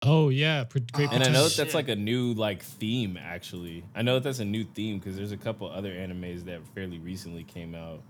[0.05, 1.11] Oh yeah, pre- great.
[1.11, 3.85] Oh, And I know that that's like a new like theme actually.
[3.95, 6.99] I know that that's a new theme because there's a couple other animes that fairly
[6.99, 8.03] recently came out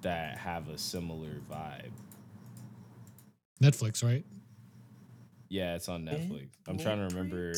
[0.00, 1.90] that have a similar vibe.
[3.62, 4.24] Netflix, right?
[5.50, 6.48] Yeah, it's on Netflix.
[6.66, 7.52] I'm trying to remember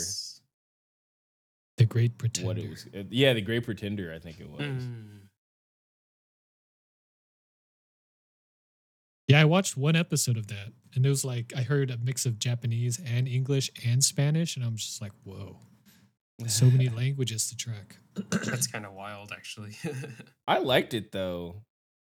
[1.76, 2.46] The Great Pretender.
[2.48, 2.86] what it was.
[2.94, 4.60] uh, Yeah, The Great Pretender, I think it was.
[4.62, 5.19] Mm.
[9.30, 12.26] Yeah, I watched one episode of that, and it was like I heard a mix
[12.26, 15.56] of Japanese and English and Spanish, and I'm just like, whoa,
[16.46, 17.96] so many languages to track.
[18.30, 19.76] That's kind of wild, actually.
[20.48, 21.62] I liked it though.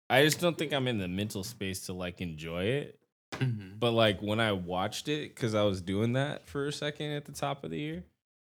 [0.09, 3.01] I just don't think I'm in the mental space to like enjoy it.
[3.33, 3.79] Mhm.
[3.81, 7.25] But like when I watched it, because I was doing that for a second at
[7.25, 8.05] the top of the year,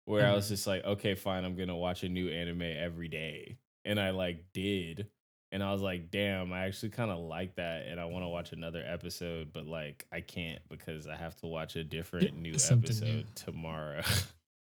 [0.05, 0.49] where I was Mhm.
[0.49, 4.45] just like, okay, fine, I'm gonna watch a new anime every day, and I like
[4.53, 5.08] did,
[5.51, 8.29] and I was like, damn, I actually kind of like that, and I want to
[8.29, 12.57] watch another episode, but like I can't because I have to watch a different new
[12.59, 13.23] Something episode new.
[13.35, 14.01] tomorrow.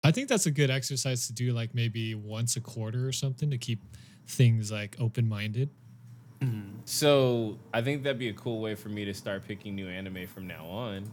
[0.04, 3.52] I think that's a good exercise to do, like maybe once a quarter or something,
[3.52, 3.80] to keep
[4.28, 5.70] things like open minded.
[6.40, 6.80] Mhm.
[6.86, 10.26] So I think that'd be a cool way for me to start picking new anime
[10.26, 11.10] from now on.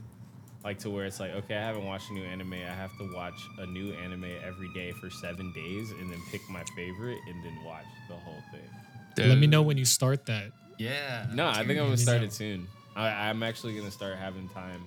[0.65, 2.55] Like to where it's like, okay, I haven't watched a new anime.
[2.55, 6.41] I have to watch a new anime every day for seven days and then pick
[6.51, 9.29] my favorite and then watch the whole thing.
[9.29, 10.53] Let me know when you start that.
[10.79, 11.27] Yeah.
[11.33, 12.27] No, I think I'm gonna start know.
[12.27, 12.67] it soon.
[12.97, 14.83] I, I'm actually gonna start having time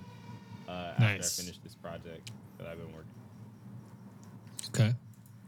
[0.68, 1.20] uh, Nice.
[1.20, 3.12] after I finish this project that I've been working.
[4.70, 4.94] Okay.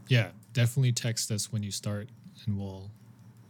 [0.08, 2.10] Yeah, definitely text us when you start,
[2.46, 2.92] and we'll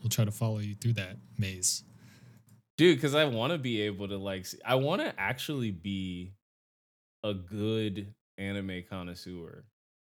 [0.02, 1.84] we'll try to follow you through that maze.
[2.78, 6.34] dude because i want to be able to like see, i want to actually be
[7.24, 9.64] a good anime connoisseur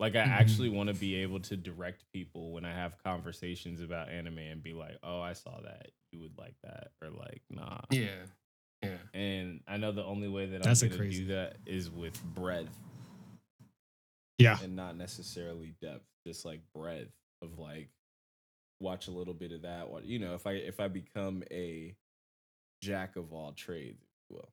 [0.00, 0.28] like i Mhm.
[0.28, 4.62] actually want to be able to direct people when i have conversations about anime and
[4.62, 8.24] be like oh i saw that you would like that or like nah Yeah.
[8.82, 8.98] Yeah.
[9.14, 12.76] and i know the only way that That's i'm gonna do that is with breadth
[14.38, 14.58] Yeah.
[14.62, 17.10] and not necessarily depth, just like breadth
[17.42, 17.90] of like
[18.80, 19.90] watch a little bit of that.
[19.90, 21.96] What you know, if I if I become a
[22.80, 24.52] jack of all trades, well.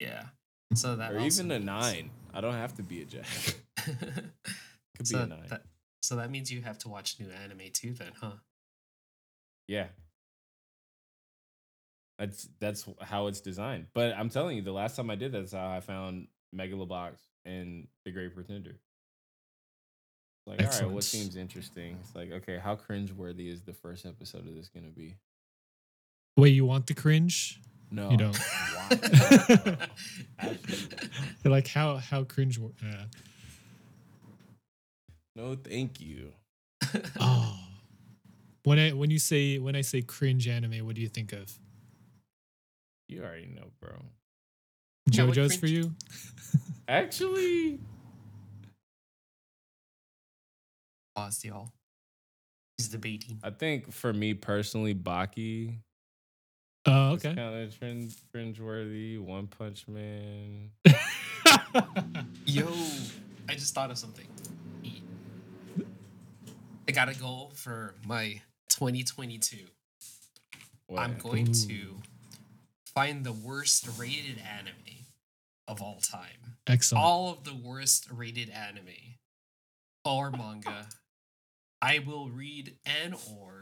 [0.00, 0.28] Yeah.
[0.74, 2.10] So that or even a means- nine.
[2.34, 3.24] I don't have to be a jack.
[3.76, 5.46] Could so be a nine.
[5.48, 5.62] That,
[6.02, 8.32] so that means you have to watch new anime too, then, huh?
[9.68, 9.86] Yeah.
[12.18, 13.86] That's that's how it's designed.
[13.94, 17.86] But I'm telling you, the last time I did that's how I found Megalobox and
[18.04, 18.76] The Great Pretender.
[20.46, 21.98] Like, all right, what seems interesting?
[22.02, 25.16] It's like, okay, how cringeworthy is the first episode of this gonna be?
[26.36, 27.60] Wait, you want the cringe?
[27.90, 28.38] No, You don't.
[28.88, 29.76] Why?
[30.38, 31.08] Absolutely.
[31.44, 32.58] You're like how how cringe?
[32.58, 33.04] wo- Uh,
[35.34, 36.32] no, thank you.
[37.20, 37.58] oh,
[38.64, 41.52] when I when you say when I say cringe anime, what do you think of?
[43.08, 43.96] You already know, bro.
[45.10, 45.92] Yeah, what JoJo's for you?
[46.88, 47.78] Actually,
[51.14, 51.72] Pause, y'all.
[52.76, 53.38] He's debating.
[53.42, 55.78] I think for me personally, Baki
[56.86, 57.34] Oh, is okay.
[57.34, 59.18] kind of cringe cringeworthy.
[59.18, 60.70] One Punch Man.
[62.46, 62.68] Yo,
[63.48, 64.26] I just thought of something.
[66.88, 69.56] I got a goal for my 2022.
[70.96, 71.52] I'm going Ooh.
[71.52, 71.96] to
[72.94, 75.04] find the worst rated anime
[75.66, 76.56] of all time.
[76.68, 77.04] Excellent.
[77.04, 79.16] All of the worst rated anime
[80.04, 80.86] or manga.
[81.82, 83.55] I will read and or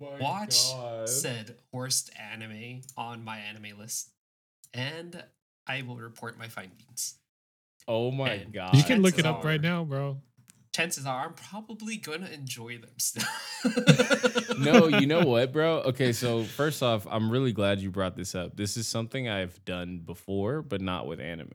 [0.00, 0.74] my watch
[1.06, 4.08] said worst anime on MyAnimeList,
[4.72, 5.22] and
[5.66, 7.16] I will report my findings.
[7.86, 8.74] Oh my And god.
[8.76, 10.20] you can look it chances up right now, bro.
[10.72, 13.28] Chances are, I'm probably gonna enjoy them still.
[14.58, 15.78] no, you know what, bro?
[15.82, 18.56] Okay, so first off, I'm really glad you brought this up.
[18.56, 21.50] This is something I've done before, but not with anime,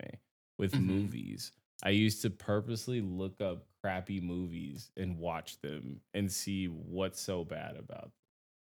[0.58, 0.86] with Mhm.
[0.86, 1.52] movies.
[1.84, 7.44] I used to purposely look up crappy movies and watch them and see what's so
[7.46, 8.12] bad about them.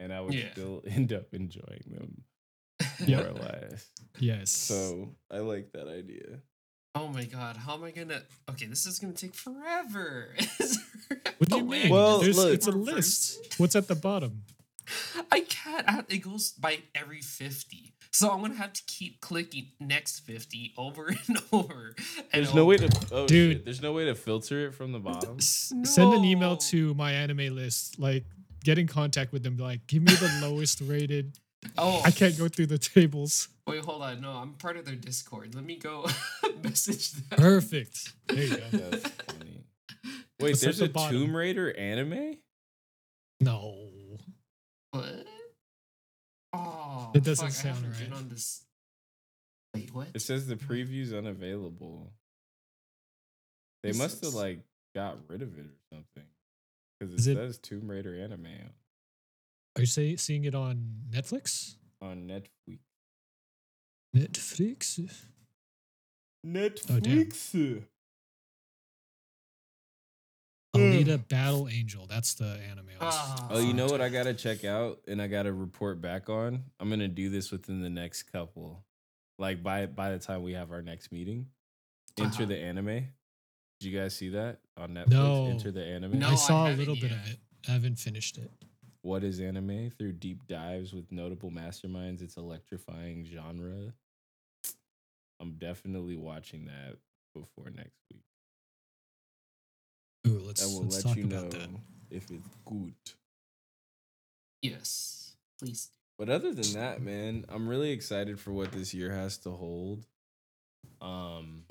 [0.03, 0.51] And I would Yeah.
[0.51, 2.23] still end up enjoying them
[3.05, 3.17] Yeah.
[3.21, 3.89] more or less.
[4.19, 4.51] Yes.
[4.51, 6.41] So I like that idea.
[6.95, 8.21] Oh my god, how am I gonna?
[8.51, 10.35] Okay, this is gonna take forever.
[11.37, 11.91] what do you No way I mean?
[11.93, 13.37] Well, look- it's a list.
[13.43, 13.59] first.
[13.59, 14.43] What's at the bottom?
[15.31, 15.87] I can't.
[15.89, 20.73] I, it goes by every fifty, so I'm gonna have to keep clicking next fifty
[20.77, 21.95] over and over.
[21.97, 23.57] and There's no way to oh, Dude.
[23.57, 25.37] shit, There's no way to filter it from the bottom.
[25.37, 27.97] S- Send an email to MyAnimeList.
[27.97, 28.25] Like,
[28.63, 29.55] get in contact with them.
[29.55, 31.37] be Like, give me the lowest rated.
[31.77, 33.47] Oh, I can't go through the tables.
[33.67, 34.19] Wait, hold on.
[34.21, 35.55] No, I'm part of their Discord.
[35.55, 36.05] Let me go
[36.63, 37.37] message them.
[37.39, 38.11] Perfect.
[38.27, 38.63] There you go.
[38.71, 39.63] That's funny.
[40.03, 41.17] Wait, What's at there's the a bottom?
[41.17, 42.37] Tomb Raider anime?
[43.39, 43.87] No.
[44.91, 45.25] What?
[46.51, 48.17] Oh, It doesn't fuck, sound haven't been right.
[48.19, 48.65] on this.
[49.73, 50.07] Wait, what?
[50.13, 52.11] It says the preview's unavailable.
[53.81, 54.59] They This must have like
[54.93, 56.29] got rid of it or something.
[56.99, 58.47] Because it Is it- says Tomb Raider anime
[59.75, 61.75] Are you say, seeing it on Netflix?
[62.01, 62.79] on Netflix.
[64.15, 65.25] Netflix?
[66.45, 67.83] Netflix.
[70.75, 72.05] Alita Battle Angel.
[72.07, 72.89] That's the anime.
[72.99, 73.47] I was- Ah.
[73.51, 76.65] Oh, you know what I gotta check out and I gotta report back on?
[76.79, 78.83] I'm gonna do this within the next couple.
[79.39, 81.51] Like by by the time we have our next meeting.
[82.17, 82.45] Enter Uh-huh.
[82.45, 83.13] the anime.
[83.83, 85.09] Did you guys see that on Netflix?
[85.09, 85.47] No.
[85.47, 86.17] Enter the anime.
[86.17, 87.37] No, I I saw a haven't little bit of it.
[87.67, 88.49] I haven't finished it.
[89.01, 89.89] What is anime?
[89.89, 93.91] Through deep dives with notable masterminds, its electrifying genre.
[95.41, 96.95] I'm definitely watching that
[97.35, 98.23] before next week.
[100.27, 101.69] Ooh, let's I will let's let talk you know about that.
[102.09, 102.93] if it's good.
[104.61, 105.89] Yes, please.
[106.17, 110.05] But other than that, man, I'm really excited for what this year has to hold.
[111.01, 111.63] Um,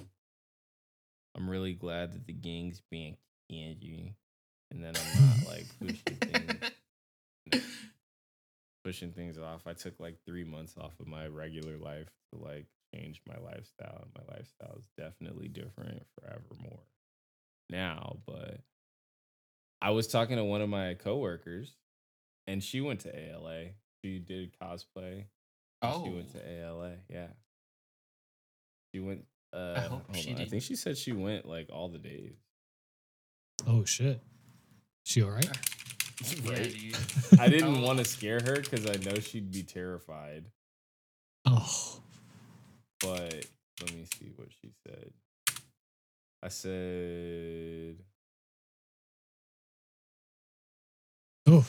[1.37, 3.17] I'm really glad that the gang's being
[3.51, 4.15] candy,
[4.71, 6.17] and then I'm not like pushing
[7.51, 7.65] things,
[8.85, 9.67] pushing things off.
[9.67, 14.05] I took like three months off of my regular life to like change my lifestyle.
[14.05, 16.81] and My lifestyle is definitely different forevermore
[17.71, 18.19] now.
[18.27, 18.61] But
[19.81, 21.75] I was talking to one of my coworkers,
[22.47, 23.67] and she went to ALA.
[24.05, 25.25] She did cosplay.
[25.81, 26.39] Oh, She went oh.
[26.39, 26.93] to ALA.
[27.09, 27.29] Yeah.
[28.95, 29.25] She went.
[29.53, 30.41] Uh, I hope she on.
[30.41, 32.33] I think she said she went like all the days.
[33.67, 34.21] Oh shit.
[35.05, 35.45] She all right?
[36.45, 36.73] yeah, Right?
[36.75, 36.97] dude.
[37.41, 40.45] I didn't want to scare her because I know she'd be terrified.
[41.45, 42.01] Oh.
[43.01, 43.47] But
[43.81, 45.11] let me see what she said.
[46.43, 47.97] I said,
[51.47, 51.67] Oh.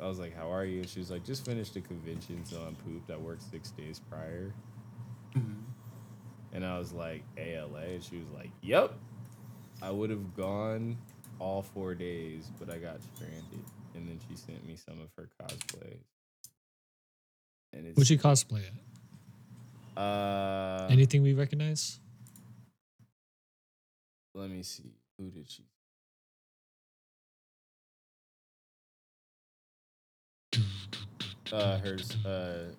[0.00, 2.60] I was like, "How are you?" And she was like, "Just finished a convention, so
[2.62, 3.10] I'm pooped.
[3.10, 4.54] I worked six days prior."
[5.34, 5.64] Mhm.
[6.52, 8.92] And I was like, "ALA," and she was like, "Yep."
[9.80, 10.96] I would have gone
[11.40, 15.28] all four days, but I got stranded, and then she sent me some of her
[15.40, 16.04] cosplays.
[17.72, 18.62] And it's What'd you cosplay
[19.96, 20.00] at?
[20.00, 21.98] uh, Anything we recognize?
[24.34, 24.92] let me see.
[25.18, 25.64] Who did she?
[31.52, 32.16] Uh, hers.
[32.24, 32.70] Uh,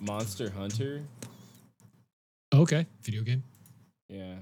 [0.00, 1.02] Monster Hunter.
[2.54, 3.42] Okay, video game.
[4.08, 4.34] Yeah.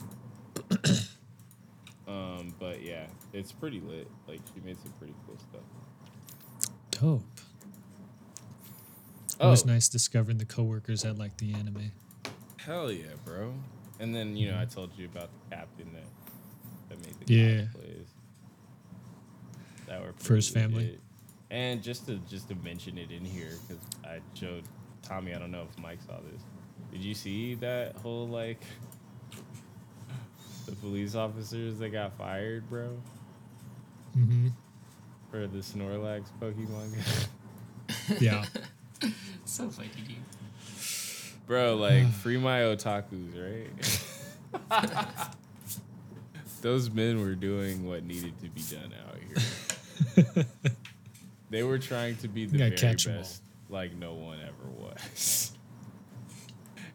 [2.08, 4.08] um, but yeah, it's pretty lit.
[4.26, 5.62] Like she made some pretty cool stuff.
[6.90, 7.22] Dope.
[9.40, 11.90] Oh, Always nice discovering the coworkers that like the anime.
[12.58, 13.52] hell yeah, bro!
[14.00, 16.08] And then you know I told you about the captain that
[16.88, 17.60] that made the Yeah.
[17.62, 18.06] cosplays.
[19.86, 20.84] That were For his family.
[20.86, 21.00] legit.
[21.50, 24.64] And just to just to mention it in here because I showed
[25.02, 25.34] Tommy.
[25.34, 26.42] I don't know if Mike saw this.
[26.90, 28.60] Did you see that whole like
[30.66, 32.96] the police officers that got fired, bro,
[34.16, 34.48] Mm-hmm.
[35.30, 37.28] for the Snorlax Pokemon?
[38.20, 38.44] Yeah.
[39.44, 40.16] so funny, dude.
[41.46, 43.68] Bro, like free my otakus,
[44.70, 44.88] right?
[46.62, 49.18] Those men were doing what needed to be done out
[50.34, 50.46] here.
[51.54, 53.18] They were trying to be the very catch 'em all.
[53.20, 55.52] best, like no one ever was.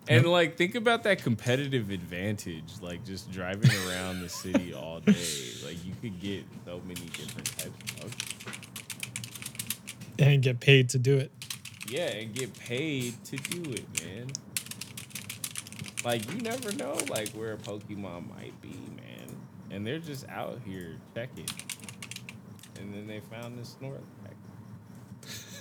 [0.09, 5.13] And like, think about that competitive advantage, like just driving around the city all day.
[5.63, 8.15] Like, you could get so many different types of
[10.17, 11.31] and get paid to do it.
[11.87, 14.27] Yeah, and get paid to do it, man.
[16.03, 19.35] Like you never know, like where a Pokemon might be, man.
[19.69, 21.45] And they're just out here checking.
[22.79, 24.01] And then they found this Snorlax.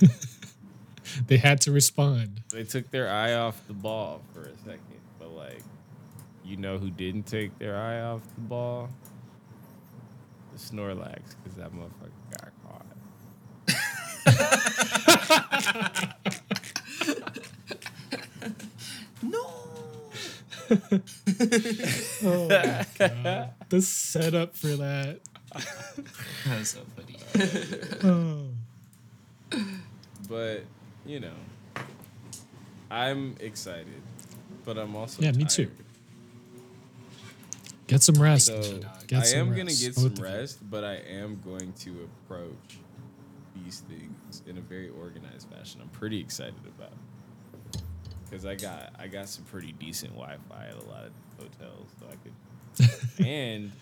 [1.26, 2.42] They had to respond.
[2.52, 4.80] They took their eye off the ball for a second,
[5.18, 5.62] but like,
[6.44, 8.90] you know who didn't take their eye off the ball?
[10.52, 12.84] The Snorlax, because that motherfucker got caught.
[19.20, 19.46] No.
[22.24, 23.50] Oh my god.
[23.68, 25.20] The setup for that.
[26.46, 27.16] That's so funny.
[28.04, 28.50] Oh.
[30.28, 30.64] But
[31.06, 31.34] you know,
[32.90, 34.02] I'm excited,
[34.64, 35.70] but I'm also Yeah, me too.
[37.86, 38.46] Get some rest.
[38.46, 42.78] So Get I some am gonna get some rest, but I am going to approach
[43.56, 45.80] these things in a very organized fashion.
[45.82, 46.92] I'm pretty excited about
[48.24, 52.06] because I got I got some pretty decent Wi-Fi at a lot of hotels, so
[52.06, 53.72] I could and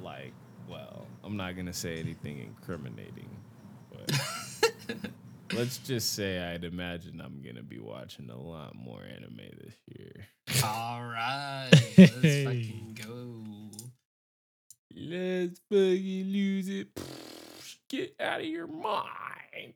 [0.00, 0.32] like
[0.68, 3.28] well, I'm not gonna say anything incriminating,
[3.90, 5.00] but
[5.56, 10.26] let's just say I'd imagine I'm gonna be watching a lot more anime this year.
[10.64, 13.44] All right, let's fucking go.
[14.96, 16.88] Let's fucking lose it.
[17.88, 19.74] Get out of your mind.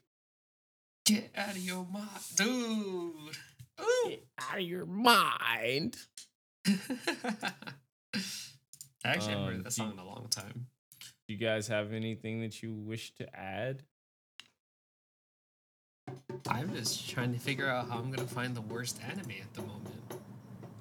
[1.07, 2.47] Get out of your mind, dude.
[2.49, 3.31] Ooh.
[4.09, 5.97] Get out of your mind.
[6.67, 6.73] I
[9.05, 10.67] actually haven't Um, heard that song in a long time.
[11.01, 13.83] Do you guys have anything that you wish to add?
[16.49, 19.63] I'm just trying to figure out how I'm gonna find the worst anime at the
[19.63, 19.95] moment.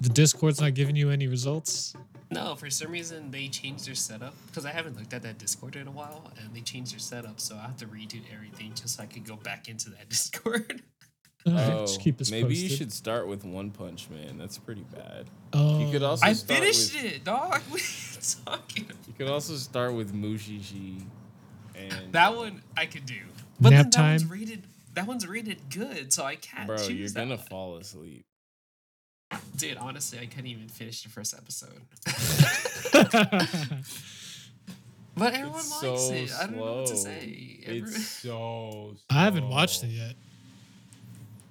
[0.01, 1.93] The Discord's not giving you any results.
[2.29, 5.75] No, for some reason they changed their setup because I haven't looked at that Discord
[5.75, 8.97] in a while, and they changed their setup, so I have to redo everything just
[8.97, 10.81] so I could go back into that Discord.
[11.49, 12.71] Oh, just keep us maybe posted.
[12.71, 14.37] you should start with One Punch Man.
[14.37, 15.27] That's pretty bad.
[15.53, 16.07] Oh, You could oh.
[16.09, 17.61] also I start finished with, it, dog.
[17.69, 18.97] What are you talking about?
[19.07, 21.03] You could also start with Mushishi,
[21.73, 23.19] and That one I could do,
[23.61, 24.31] but Nap then that one's time?
[24.31, 24.63] rated.
[24.97, 27.45] That one's rated good, so I can't bro, choose you're that gonna one.
[27.45, 28.25] fall asleep.
[29.55, 31.81] Dude, honestly, I couldn't even finish the first episode.
[35.15, 36.31] but everyone It's likes so it.
[36.33, 37.59] I don't know what to say.
[37.65, 38.95] Every- It's so.
[39.09, 40.15] I haven't watched it yet.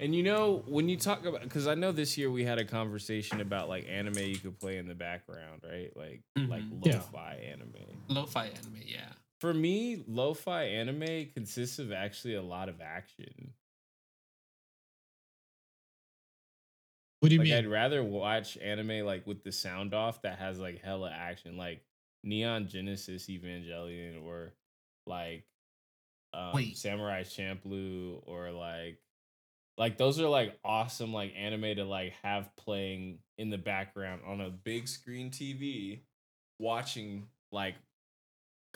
[0.00, 2.64] And you know, when you talk about, because I know this year we had a
[2.64, 5.90] conversation about like anime you could play in the background, right?
[5.96, 6.84] Like like Mhm.
[6.84, 6.94] Yeah.
[6.96, 7.96] lo-fi anime.
[8.08, 9.08] Lo-fi anime, yeah.
[9.40, 13.52] For me, lo-fi anime consists of actually a lot of action.
[17.20, 17.56] What do you like mean?
[17.56, 21.82] I'd rather watch anime like with the sound off that has like hella action, like
[22.24, 24.52] Neon Genesis Evangelion or
[25.06, 25.44] like
[26.32, 26.76] um, Wait.
[26.76, 28.98] Samurai Champloo or like
[29.78, 34.40] like those are like awesome like anime to like have playing in the background on
[34.40, 36.00] a big screen TV
[36.58, 37.74] watching like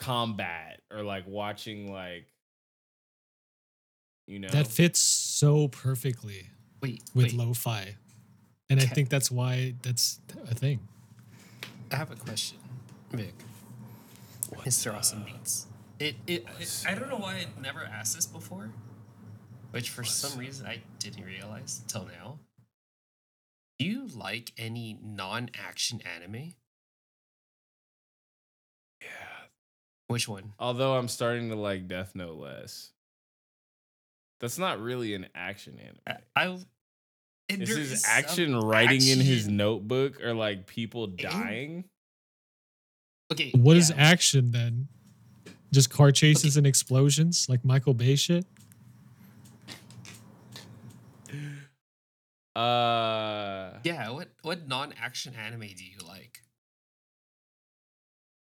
[0.01, 2.25] combat or like watching like
[4.27, 6.49] you know that fits so perfectly
[6.81, 7.33] Wait, with wait.
[7.35, 7.95] lo-fi,
[8.69, 10.79] and I think that's why that's a thing.
[11.91, 12.57] I have a question,
[13.11, 13.33] Vic.
[14.65, 14.93] Mr.
[14.93, 15.67] Awesome Beats.
[15.99, 18.71] It, it, it I don't know why I never asked this before,
[19.71, 22.39] which for some reason I didn't realize till now.
[23.77, 26.53] Do you like any non-action anime?
[30.11, 30.53] Which one?
[30.59, 32.91] Although I'm starting to like Death Note less.
[34.39, 36.19] That's not really an action anime.
[36.35, 36.57] I, I
[37.49, 41.85] and This there is some action writing in his notebook or like people dying.
[43.31, 43.97] Okay, What is yeah.
[43.97, 44.87] action then?
[45.71, 48.45] Just car chases and explosions like Michael Bay shit?
[52.55, 56.41] Uh Yeah, what what non-action anime do you like?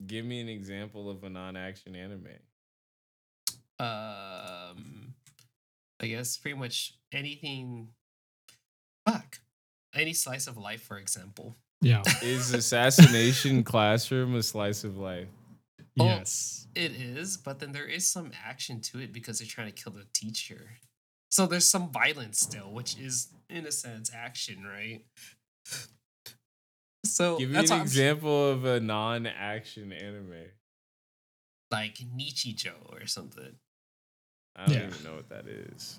[0.06, 2.28] Give me an example of a non-action anime.
[3.78, 5.14] Um,
[6.00, 7.88] I guess pretty much anything.
[9.06, 9.38] Fuck,
[9.94, 11.56] any slice of life, for example.
[11.80, 12.02] Yeah.
[12.22, 15.28] Is Assassination Classroom a slice of life?
[15.98, 16.04] Oh.
[16.04, 16.66] yes.
[16.74, 19.92] It is, but then there is some action to it because they're trying to kill
[19.92, 20.70] the teacher.
[21.30, 25.04] So there's some violence still, which is in a sense action, right?
[27.12, 30.32] So Give me that's an why I'm example of a non-action anime.
[31.70, 33.52] like Nichijou or something.
[34.56, 34.86] I don't Yeah.
[34.88, 35.98] even know what that is.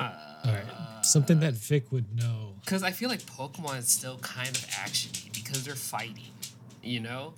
[0.00, 0.10] Uh,
[0.44, 1.04] All right.
[1.04, 2.54] Something that Vic would know.
[2.64, 6.32] because I feel like Pokemon is still kind of actiony because they're fighting,
[6.82, 7.34] you know.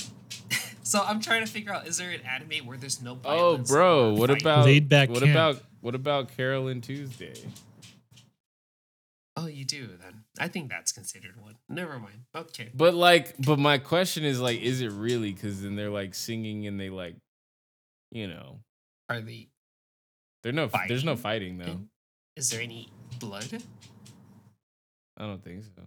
[0.82, 3.18] so I'm trying to figure out: is there an anime where there's no?
[3.24, 4.42] Oh, bro, what fighting?
[4.46, 5.30] about Laid back what camp.
[5.30, 7.34] about what about Carole & Tuesday?
[9.36, 10.22] Oh, you do then.
[10.38, 11.56] I think that's considered one.
[11.68, 12.20] Never mind.
[12.36, 12.70] Okay.
[12.72, 15.32] But like, but my question is like, is it really?
[15.32, 17.16] Because then they're like singing and they like,
[18.12, 18.60] you know,
[19.08, 19.48] Are they?
[20.44, 21.58] they're no, there's no Fighting?
[21.58, 21.80] fighting though.
[22.36, 23.48] Is there any blood?
[25.16, 25.82] I don't think so.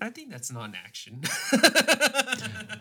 [0.00, 1.20] I think that's non-action.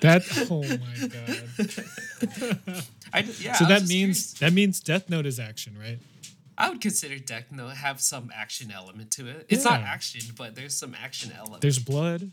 [0.01, 2.83] That oh my god.
[3.13, 3.53] I d- yeah.
[3.55, 4.33] so I that means curious.
[4.39, 5.99] that means Death Note is action, right?
[6.59, 9.45] I would consider Death Note have some action element to it.
[9.47, 11.61] It's not action, but there's some action element.
[11.61, 12.31] There's blood.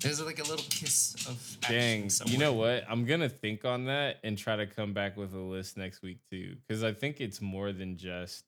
[0.00, 2.84] There's like a little kiss of action Dang, you know what?
[2.88, 6.18] I'm gonna think on that and try to come back with a list next week
[6.30, 8.44] too, because I think it's more than just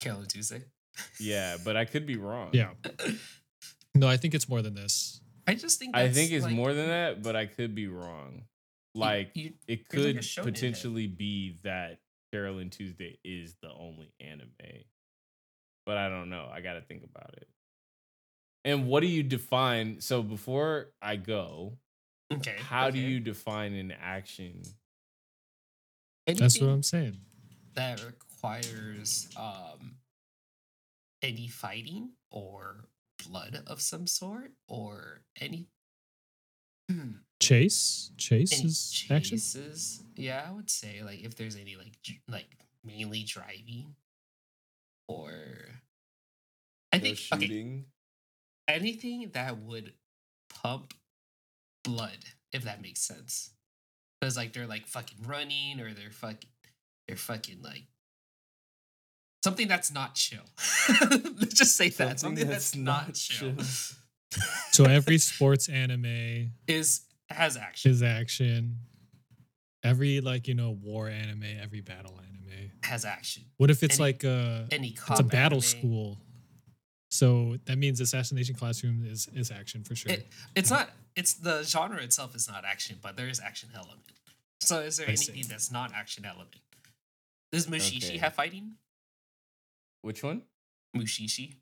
[0.00, 0.62] Carole & Tuesday.
[1.18, 2.50] yeah, but I could be wrong.
[2.52, 2.70] Yeah.
[3.94, 5.20] No, I think it's more than this.
[5.46, 8.44] I just think I think it's like, more than that, but I could be wrong.
[8.94, 10.54] Like you, it there's like a could head.
[10.54, 11.98] potentially be that
[12.32, 14.48] Carole & Tuesday is the only anime,
[15.84, 16.48] but I don't know.
[16.52, 17.48] I got to think about it.
[18.64, 20.00] And what do you define?
[20.00, 21.78] So before I go,
[22.32, 22.56] okay.
[22.58, 24.62] how do you define an action?
[26.26, 27.18] That's what I'm saying.
[27.74, 29.96] that requires um
[31.22, 32.88] any fighting or
[33.28, 35.66] blood of some sort or any
[36.90, 37.10] Hmm.
[37.40, 38.10] Chase.
[38.16, 39.36] Chase any is action.
[39.38, 40.02] chases.
[40.16, 41.92] Yeah, I would say like if there's any like
[42.28, 42.46] like
[42.84, 43.94] mainly driving
[45.08, 45.32] or
[46.92, 47.84] I No think okay, shooting.
[48.68, 49.94] anything that would
[50.50, 50.94] pump
[51.84, 52.18] blood,
[52.52, 53.50] if that makes sense.
[54.20, 56.50] Because like they're like fucking running or they're fucking
[57.08, 57.84] they're fucking like
[59.42, 60.44] something that's not chill.
[61.00, 62.20] Let's just say that.
[62.20, 63.54] Something, that's, not, chill,
[64.72, 67.90] So every sports anime is has action.
[67.90, 68.78] is action.
[69.84, 72.70] Every like you know war anime, every battle anime.
[72.84, 73.44] has action.
[73.56, 76.18] What if it's Any- like a Any it's a battle anime- school?
[77.10, 80.12] So that means assassination classroom is is action for sure.
[80.12, 84.00] It, it's not it's the genre itself is not action, but there is action element.
[84.60, 85.32] So is there I see.
[85.32, 86.56] anything that's not action element?
[87.50, 88.16] Does Mushishi Okay.
[88.18, 88.76] have fighting?
[90.00, 90.42] Which one?
[90.96, 91.56] Mushishi?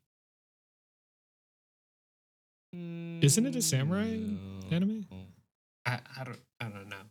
[2.73, 4.75] Isn't it a samurai mm, No.
[4.75, 5.05] anime?
[5.85, 7.03] I, I don't I don't know.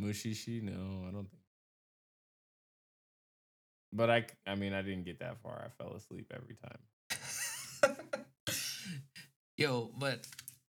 [0.00, 0.62] Mushishi?
[0.62, 1.42] No, I don't think.
[3.92, 5.62] But I mean, I didn't get that far.
[5.64, 8.24] I fell asleep every time.
[9.56, 10.26] Yo, but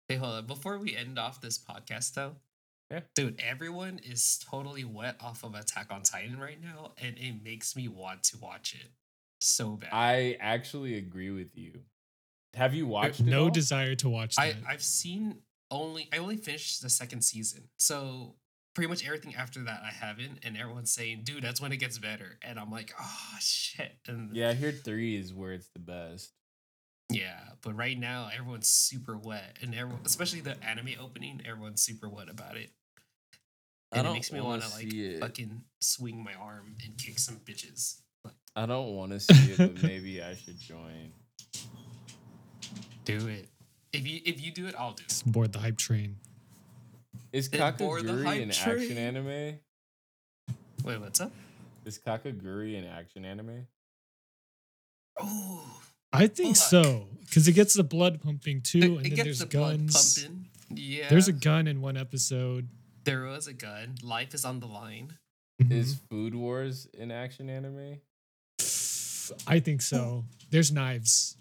[0.09, 0.45] hey, hold on.
[0.45, 2.35] Before we end off this podcast, though,
[2.91, 2.99] Yeah.
[3.15, 7.77] dude, everyone is totally wet off of Attack on Titan right now, and it makes
[7.77, 8.91] me want to watch it
[9.39, 9.89] so bad.
[9.93, 11.79] I actually agree with you.
[12.55, 13.25] Have you watched it?
[13.25, 13.49] no all?
[13.49, 14.41] desire to watch that.
[14.67, 15.37] I I've seen
[15.71, 18.35] only I only finished the second season, so
[18.75, 21.97] pretty much everything after that I haven't, and everyone's saying, dude, that's when it gets
[21.99, 25.79] better, and I'm like, oh shit, and Yeah, I hear three is where it's the
[25.79, 26.31] best.
[27.11, 32.09] Yeah, but right now everyone's super wet, and everyone, especially the anime opening, everyone's super
[32.09, 32.71] wet about it.
[33.91, 35.19] I And it don't makes me wanna like see it.
[35.21, 37.99] fucking swing my arm and kick some bitches.
[38.25, 41.11] Like, I don't want to see it, but maybe I should join.
[43.19, 43.47] Do it.
[43.91, 45.09] If you if you do it, I'll do it.
[45.09, 46.17] Just board the hype train.
[47.31, 48.75] Is Then Kakegurui an train.
[48.79, 49.59] action anime?
[50.83, 51.31] Wait, what's up?
[51.85, 53.67] Is Kakegurui an action anime?
[55.19, 56.65] Oh, I think Fuck.
[56.69, 59.45] so because it gets the blood pumping too, it, and it then gets there's the
[59.47, 60.19] blood guns.
[60.23, 60.45] pumping.
[60.75, 62.67] Yeah, There's a gun in one episode.
[63.03, 63.95] there was a gun.
[64.01, 65.17] Life is on the line.
[65.61, 65.71] Mm-hmm.
[65.71, 67.99] Is Food Wars an action anime?
[69.45, 70.25] I think so.
[70.49, 71.37] There's knives.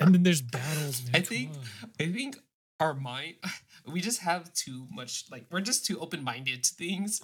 [0.00, 1.14] And then there's battles, man.
[1.14, 1.56] I come think on.
[2.00, 2.36] I think
[2.80, 3.34] our mind
[3.86, 7.20] we just have too much like we're just too open minded to things.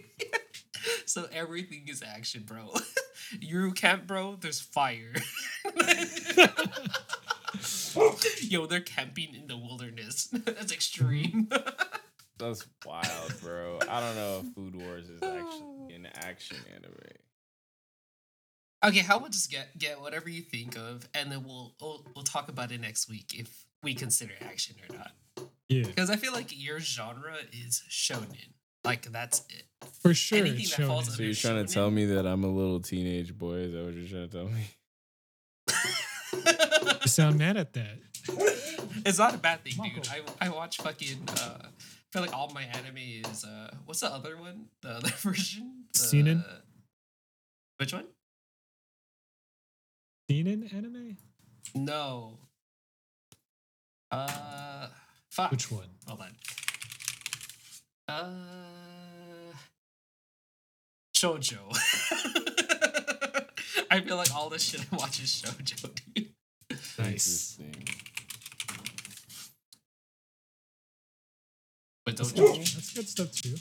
[1.05, 2.73] so everything is action, bro.
[3.35, 5.13] Yuru Camp, bro, there's fire.
[8.41, 10.29] Yo, they're camping in the wilderness.
[10.31, 11.49] That's extreme.
[12.39, 13.79] That's wild, bro.
[13.89, 16.93] I don't know if Food Wars is actually an action anime.
[18.85, 22.23] okay, how about just get get whatever you think of, and then we'll we'll, we'll
[22.23, 25.11] talk about it next week if we consider action or not.
[25.69, 28.53] yeah, Because I feel like your genre is shonen.
[28.85, 29.63] Like that's it.
[30.01, 30.37] for sure.
[30.39, 31.17] anything It's that falls shonen.
[31.17, 33.55] So you're trying to tell me that I'm a little teenage boy?
[33.55, 34.63] Is that what you're trying to tell me?
[37.01, 37.97] You sound mad at that.
[39.05, 40.07] it's not a bad thing, dude.
[40.09, 41.27] I I watch fucking.
[41.27, 41.67] Uh, I
[42.11, 43.43] feel like all my anime is.
[43.43, 44.65] Uh, what's the other one?
[44.81, 45.85] The other version.
[45.93, 46.43] The, Seinen?
[47.77, 48.05] Which one?
[50.29, 51.17] Seinen anime?
[51.75, 52.37] No.
[54.11, 54.87] Uh,
[55.29, 55.51] fuck.
[55.51, 55.89] Which one?
[56.07, 56.35] Hold on.
[58.07, 59.53] Uh,
[61.15, 61.57] shoujo.
[63.91, 66.29] I feel like all this shit I watch is shoujo, dude.
[66.97, 67.59] Nice.
[67.59, 67.98] Interesting.
[72.09, 73.55] But That's don't good, that's good stuff too.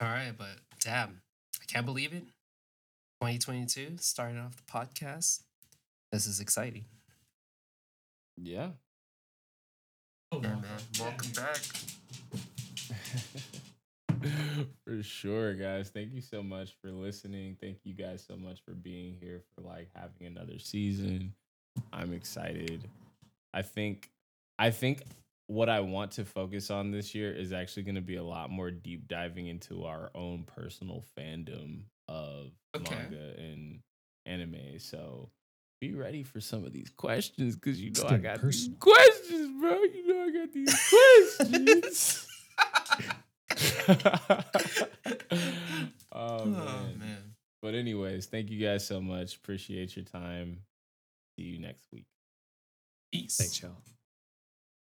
[0.00, 1.20] All right, but damn,
[1.60, 2.22] I can't believe it.
[3.20, 5.42] 2022, starting off the podcast.
[6.12, 6.86] This is exciting.
[8.38, 8.68] Yeah.
[10.32, 10.62] Oh, sure, man.
[10.98, 11.60] Welcome back.
[14.82, 15.90] for sure, guys.
[15.90, 17.58] Thank you so much for listening.
[17.60, 21.34] Thank you guys so much for being here for like having another season.
[21.92, 22.88] I'm excited.
[23.52, 24.08] I think
[24.58, 25.02] I think
[25.46, 28.50] what I want to focus on this year is actually going to be a lot
[28.50, 32.94] more deep diving into our own personal fandom of Okay.
[32.94, 33.80] manga and
[34.26, 34.78] anime.
[34.78, 35.30] So
[35.80, 38.70] be ready for some of these questions because you It's know I got personal.
[38.70, 39.82] these questions, bro.
[39.82, 42.26] You know I got these questions.
[46.12, 46.98] oh, Oh, man.
[46.98, 47.34] man.
[47.62, 49.36] But anyways, thank you guys so much.
[49.36, 50.60] Appreciate your time.
[51.36, 52.06] See you next week.
[53.12, 53.36] Peace.
[53.36, 53.82] Thanks, y'all.